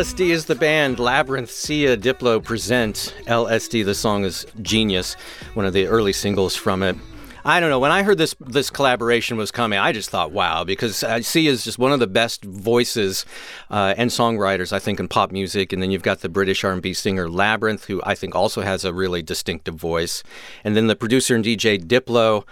LSD 0.00 0.30
is 0.30 0.46
the 0.46 0.54
band. 0.54 0.96
Labrinth, 0.96 1.50
Sia, 1.50 1.94
Diplo 1.94 2.42
present 2.42 3.14
LSD. 3.26 3.84
The 3.84 3.94
song 3.94 4.24
is 4.24 4.46
Genius, 4.62 5.12
one 5.52 5.66
of 5.66 5.74
the 5.74 5.88
early 5.88 6.14
singles 6.14 6.56
from 6.56 6.82
it. 6.82 6.96
I 7.44 7.60
don't 7.60 7.68
know. 7.68 7.78
When 7.78 7.92
I 7.92 8.02
heard 8.02 8.16
this 8.16 8.34
this 8.40 8.70
collaboration 8.70 9.36
was 9.36 9.50
coming, 9.50 9.78
I 9.78 9.92
just 9.92 10.08
thought, 10.08 10.32
wow, 10.32 10.64
because 10.64 11.04
uh, 11.04 11.20
is 11.34 11.64
just 11.64 11.78
one 11.78 11.92
of 11.92 12.00
the 12.00 12.06
best 12.06 12.46
voices 12.46 13.26
uh, 13.68 13.92
and 13.98 14.08
songwriters 14.08 14.72
I 14.72 14.78
think 14.78 15.00
in 15.00 15.06
pop 15.06 15.32
music. 15.32 15.70
And 15.70 15.82
then 15.82 15.90
you've 15.90 16.02
got 16.02 16.20
the 16.20 16.30
British 16.30 16.64
R&B 16.64 16.94
singer 16.94 17.28
Labrinth, 17.28 17.84
who 17.84 18.00
I 18.02 18.14
think 18.14 18.34
also 18.34 18.62
has 18.62 18.86
a 18.86 18.94
really 18.94 19.20
distinctive 19.20 19.74
voice. 19.74 20.22
And 20.64 20.74
then 20.74 20.86
the 20.86 20.96
producer 20.96 21.34
and 21.34 21.44
DJ 21.44 21.78
Diplo. 21.78 22.44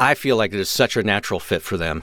I 0.00 0.14
feel 0.14 0.36
like 0.36 0.52
it 0.52 0.58
is 0.58 0.68
such 0.68 0.96
a 0.96 1.04
natural 1.04 1.38
fit 1.38 1.62
for 1.62 1.76
them. 1.76 2.02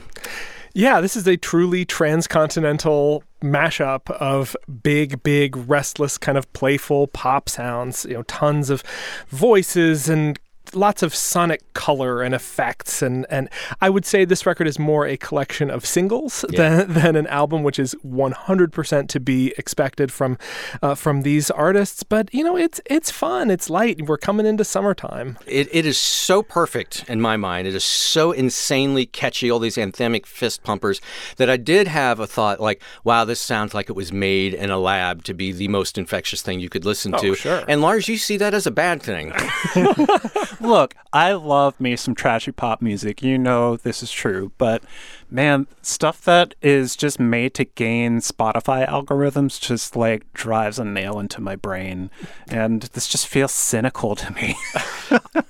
Yeah, 0.72 1.02
this 1.02 1.16
is 1.16 1.26
a 1.26 1.36
truly 1.36 1.84
transcontinental 1.84 3.24
mashup 3.40 4.10
of 4.12 4.56
big, 4.82 5.22
big, 5.22 5.56
restless, 5.56 6.18
kind 6.18 6.38
of 6.38 6.50
playful 6.52 7.06
pop 7.08 7.48
sounds. 7.48 8.04
You 8.04 8.14
know, 8.14 8.22
tons 8.24 8.70
of 8.70 8.82
voices 9.28 10.08
and 10.08 10.38
lots 10.74 11.02
of 11.02 11.14
sonic 11.14 11.60
color 11.74 12.22
and 12.22 12.34
effects 12.34 13.02
and 13.02 13.26
and 13.30 13.48
I 13.80 13.90
would 13.90 14.04
say 14.04 14.24
this 14.24 14.46
record 14.46 14.66
is 14.66 14.78
more 14.78 15.06
a 15.06 15.16
collection 15.16 15.70
of 15.70 15.84
singles 15.86 16.44
Yeah. 16.50 16.60
than, 16.84 16.92
than 16.94 17.16
an 17.16 17.26
album 17.26 17.62
which 17.62 17.78
is 17.78 17.94
100% 18.06 19.08
to 19.08 19.20
be 19.20 19.52
expected 19.58 20.12
from 20.12 20.38
uh, 20.82 20.94
from 20.94 21.22
these 21.22 21.50
artists 21.50 22.02
but 22.02 22.32
you 22.34 22.44
know 22.44 22.56
it's 22.56 22.80
it's 22.86 23.10
fun 23.10 23.50
it's 23.50 23.68
light 23.70 24.06
we're 24.06 24.16
coming 24.18 24.46
into 24.46 24.64
summertime 24.64 25.38
It, 25.46 25.68
it 25.72 25.86
is 25.86 25.98
so 25.98 26.42
perfect 26.42 27.04
in 27.08 27.20
my 27.20 27.36
mind. 27.36 27.66
It 27.66 27.74
is 27.74 27.84
so 27.84 28.32
insanely 28.32 29.06
catchy, 29.06 29.50
all 29.50 29.58
these 29.58 29.76
anthemic 29.76 30.26
fist 30.26 30.62
pumpers, 30.62 31.00
that 31.36 31.50
I 31.50 31.56
did 31.56 31.88
have 31.88 32.20
a 32.20 32.26
thought 32.26 32.60
like, 32.60 32.82
wow, 33.04 33.24
this 33.24 33.40
sounds 33.40 33.74
like 33.74 33.88
it 33.90 33.94
was 33.94 34.12
made 34.12 34.54
in 34.54 34.70
a 34.70 34.78
lab 34.78 35.24
to 35.24 35.34
be 35.34 35.50
the 35.52 35.68
most 35.68 35.98
infectious 35.98 36.42
thing 36.42 36.60
you 36.60 36.68
could 36.68 36.84
listen 36.84 37.14
Oh, 37.14 37.18
to. 37.18 37.34
sure. 37.34 37.64
And 37.68 37.80
Lars, 37.80 38.08
you 38.08 38.16
see 38.16 38.36
that 38.36 38.54
as 38.54 38.66
a 38.66 38.70
bad 38.70 39.02
thing. 39.02 39.32
Look, 40.60 40.94
I 41.12 41.32
love 41.32 41.80
me 41.80 41.96
some 41.96 42.14
trashy 42.14 42.52
pop 42.52 42.82
music. 42.82 43.22
You 43.22 43.38
know 43.38 43.76
this 43.76 44.02
is 44.02 44.12
true, 44.12 44.52
but 44.58 44.82
man, 45.30 45.66
stuff 45.82 46.22
that 46.24 46.54
is 46.60 46.96
just 46.96 47.18
made 47.18 47.54
to 47.54 47.64
gain 47.64 48.18
Spotify 48.20 48.86
algorithms 48.88 49.58
just 49.60 49.96
like 49.96 50.30
drives 50.34 50.78
a 50.78 50.84
nail 50.84 51.18
into 51.18 51.40
my 51.40 51.56
brain, 51.56 52.10
and 52.48 52.82
this 52.82 53.08
just 53.08 53.26
feels 53.26 53.52
cynical 53.52 54.14
to 54.16 54.32
me. 54.34 54.54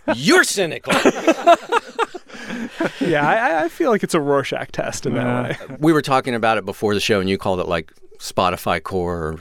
You're 0.14 0.44
cynical. 0.44 0.92
yeah 3.00 3.28
I, 3.28 3.64
I 3.64 3.68
feel 3.68 3.90
like 3.90 4.02
it's 4.02 4.14
a 4.14 4.20
Rorschach 4.20 4.72
test 4.72 5.06
in 5.06 5.14
that 5.14 5.58
way 5.68 5.76
we 5.78 5.92
were 5.92 6.02
talking 6.02 6.34
about 6.34 6.58
it 6.58 6.64
before 6.64 6.94
the 6.94 7.00
show, 7.00 7.20
and 7.20 7.28
you 7.28 7.38
called 7.38 7.60
it 7.60 7.68
like 7.68 7.92
Spotify 8.18 8.82
core. 8.82 9.18
Or, 9.18 9.40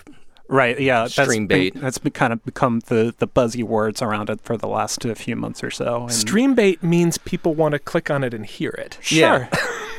right? 0.49 0.77
Yeah, 0.79 1.03
that's 1.03 1.13
Stream 1.13 1.47
been- 1.47 1.57
bait. 1.73 1.81
that's 1.81 1.97
been 1.99 2.11
kind 2.11 2.33
of 2.33 2.43
become 2.43 2.81
the 2.87 3.13
the 3.17 3.27
buzzy 3.27 3.63
words 3.63 4.01
around 4.01 4.29
it 4.29 4.41
for 4.41 4.57
the 4.57 4.67
last 4.67 5.05
uh, 5.05 5.13
few 5.15 5.35
months 5.37 5.63
or 5.63 5.71
so. 5.71 6.03
and- 6.03 6.11
stream 6.11 6.53
bait 6.55 6.83
means 6.83 7.17
people 7.17 7.53
want 7.55 7.71
to 7.71 7.79
click 7.79 8.09
on 8.11 8.23
it 8.23 8.33
and 8.33 8.45
hear 8.45 8.71
it 8.71 8.97
Yeah. 9.11 9.47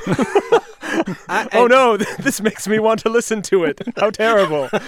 Sure. 0.04 0.16
oh 1.52 1.66
no, 1.66 1.96
this 1.96 2.40
makes 2.40 2.66
me 2.68 2.78
want 2.78 3.00
to 3.00 3.08
listen 3.08 3.40
to 3.42 3.64
it. 3.64 3.80
How 3.96 4.10
terrible. 4.10 4.68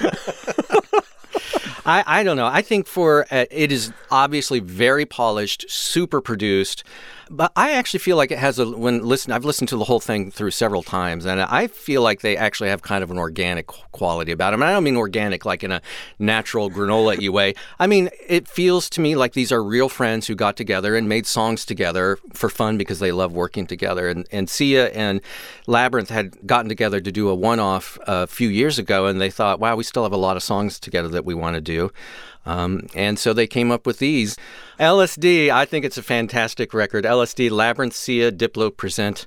I, 1.84 2.04
I 2.06 2.22
don't 2.22 2.36
know. 2.36 2.46
I 2.46 2.62
think 2.62 2.86
for 2.86 3.26
uh, 3.30 3.46
it 3.50 3.72
is 3.72 3.92
obviously 4.10 4.60
very 4.60 5.04
polished, 5.04 5.64
super 5.68 6.20
produced, 6.20 6.84
but 7.30 7.52
I 7.56 7.72
actually 7.72 8.00
feel 8.00 8.16
like 8.16 8.30
it 8.30 8.38
has 8.38 8.58
a 8.58 8.70
when 8.70 9.02
listen. 9.02 9.32
I've 9.32 9.44
listened 9.44 9.68
to 9.70 9.76
the 9.76 9.84
whole 9.84 10.00
thing 10.00 10.30
through 10.30 10.50
several 10.50 10.82
times, 10.82 11.24
and 11.24 11.40
I 11.40 11.66
feel 11.66 12.02
like 12.02 12.20
they 12.20 12.36
actually 12.36 12.70
have 12.70 12.82
kind 12.82 13.02
of 13.02 13.10
an 13.10 13.18
organic 13.18 13.66
quality 13.66 14.32
about 14.32 14.50
them. 14.50 14.62
And 14.62 14.70
I 14.70 14.72
don't 14.72 14.84
mean 14.84 14.96
organic 14.96 15.44
like 15.44 15.62
in 15.62 15.72
a 15.72 15.82
natural 16.18 16.70
granola 16.70 17.28
way. 17.32 17.54
I 17.78 17.86
mean 17.86 18.10
it 18.26 18.48
feels 18.48 18.88
to 18.90 19.00
me 19.00 19.14
like 19.14 19.32
these 19.32 19.52
are 19.52 19.62
real 19.62 19.88
friends 19.88 20.26
who 20.26 20.34
got 20.34 20.56
together 20.56 20.96
and 20.96 21.08
made 21.08 21.26
songs 21.26 21.64
together 21.64 22.18
for 22.32 22.48
fun 22.48 22.78
because 22.78 22.98
they 22.98 23.12
love 23.12 23.32
working 23.32 23.66
together. 23.66 24.08
And 24.08 24.26
and 24.32 24.48
Sia 24.48 24.88
and 24.88 25.20
Labrinth 25.66 26.08
had 26.08 26.46
gotten 26.46 26.68
together 26.68 27.00
to 27.00 27.12
do 27.12 27.28
a 27.28 27.34
one-off 27.34 27.98
a 28.06 28.26
few 28.26 28.48
years 28.48 28.78
ago, 28.78 29.06
and 29.06 29.20
they 29.20 29.30
thought, 29.30 29.60
wow, 29.60 29.76
we 29.76 29.84
still 29.84 30.02
have 30.02 30.12
a 30.12 30.16
lot 30.16 30.36
of 30.36 30.42
songs 30.42 30.78
together 30.78 31.08
that 31.08 31.24
we 31.24 31.34
want 31.34 31.54
to 31.54 31.60
do. 31.60 31.92
Um, 32.44 32.86
and 32.94 33.18
so 33.18 33.32
they 33.32 33.46
came 33.46 33.70
up 33.70 33.86
with 33.86 33.98
these. 33.98 34.36
LSD, 34.80 35.50
I 35.50 35.64
think 35.64 35.84
it's 35.84 35.98
a 35.98 36.02
fantastic 36.02 36.74
record. 36.74 37.04
LSD, 37.04 37.50
Labrinth 37.50 37.92
Sia, 37.92 38.32
Diplo 38.32 38.76
present 38.76 39.26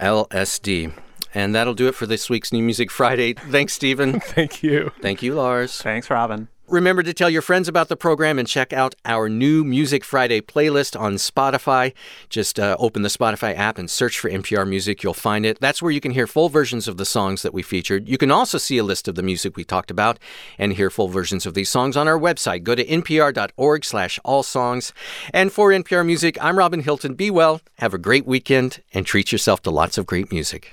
LSD. 0.00 0.92
And 1.34 1.54
that'll 1.54 1.74
do 1.74 1.88
it 1.88 1.94
for 1.94 2.06
this 2.06 2.30
week's 2.30 2.52
New 2.52 2.62
Music 2.62 2.90
Friday. 2.90 3.34
Thanks, 3.34 3.72
Stephen. 3.72 4.20
Thank 4.24 4.62
you. 4.62 4.92
Thank 5.02 5.22
you, 5.22 5.34
Lars. 5.34 5.82
Thanks, 5.82 6.08
Robin. 6.08 6.48
Remember 6.74 7.04
to 7.04 7.14
tell 7.14 7.30
your 7.30 7.40
friends 7.40 7.68
about 7.68 7.86
the 7.86 7.96
program 7.96 8.36
and 8.36 8.48
check 8.48 8.72
out 8.72 8.96
our 9.04 9.28
new 9.28 9.62
Music 9.62 10.02
Friday 10.02 10.40
playlist 10.40 10.98
on 10.98 11.14
Spotify. 11.14 11.92
Just 12.28 12.58
uh, 12.58 12.74
open 12.80 13.02
the 13.02 13.08
Spotify 13.08 13.56
app 13.56 13.78
and 13.78 13.88
search 13.88 14.18
for 14.18 14.28
NPR 14.28 14.68
Music. 14.68 15.00
You'll 15.04 15.14
find 15.14 15.46
it. 15.46 15.60
That's 15.60 15.80
where 15.80 15.92
you 15.92 16.00
can 16.00 16.10
hear 16.10 16.26
full 16.26 16.48
versions 16.48 16.88
of 16.88 16.96
the 16.96 17.04
songs 17.04 17.42
that 17.42 17.54
we 17.54 17.62
featured. 17.62 18.08
You 18.08 18.18
can 18.18 18.32
also 18.32 18.58
see 18.58 18.76
a 18.76 18.82
list 18.82 19.06
of 19.06 19.14
the 19.14 19.22
music 19.22 19.56
we 19.56 19.62
talked 19.62 19.92
about 19.92 20.18
and 20.58 20.72
hear 20.72 20.90
full 20.90 21.06
versions 21.06 21.46
of 21.46 21.54
these 21.54 21.70
songs 21.70 21.96
on 21.96 22.08
our 22.08 22.18
website. 22.18 22.64
Go 22.64 22.74
to 22.74 22.84
npr.org 22.84 23.84
slash 23.84 24.18
all 24.24 24.42
songs. 24.42 24.92
And 25.32 25.52
for 25.52 25.70
NPR 25.70 26.04
Music, 26.04 26.36
I'm 26.42 26.58
Robin 26.58 26.80
Hilton. 26.80 27.14
Be 27.14 27.30
well, 27.30 27.60
have 27.78 27.94
a 27.94 27.98
great 27.98 28.26
weekend, 28.26 28.82
and 28.92 29.06
treat 29.06 29.30
yourself 29.30 29.62
to 29.62 29.70
lots 29.70 29.96
of 29.96 30.06
great 30.06 30.32
music. 30.32 30.72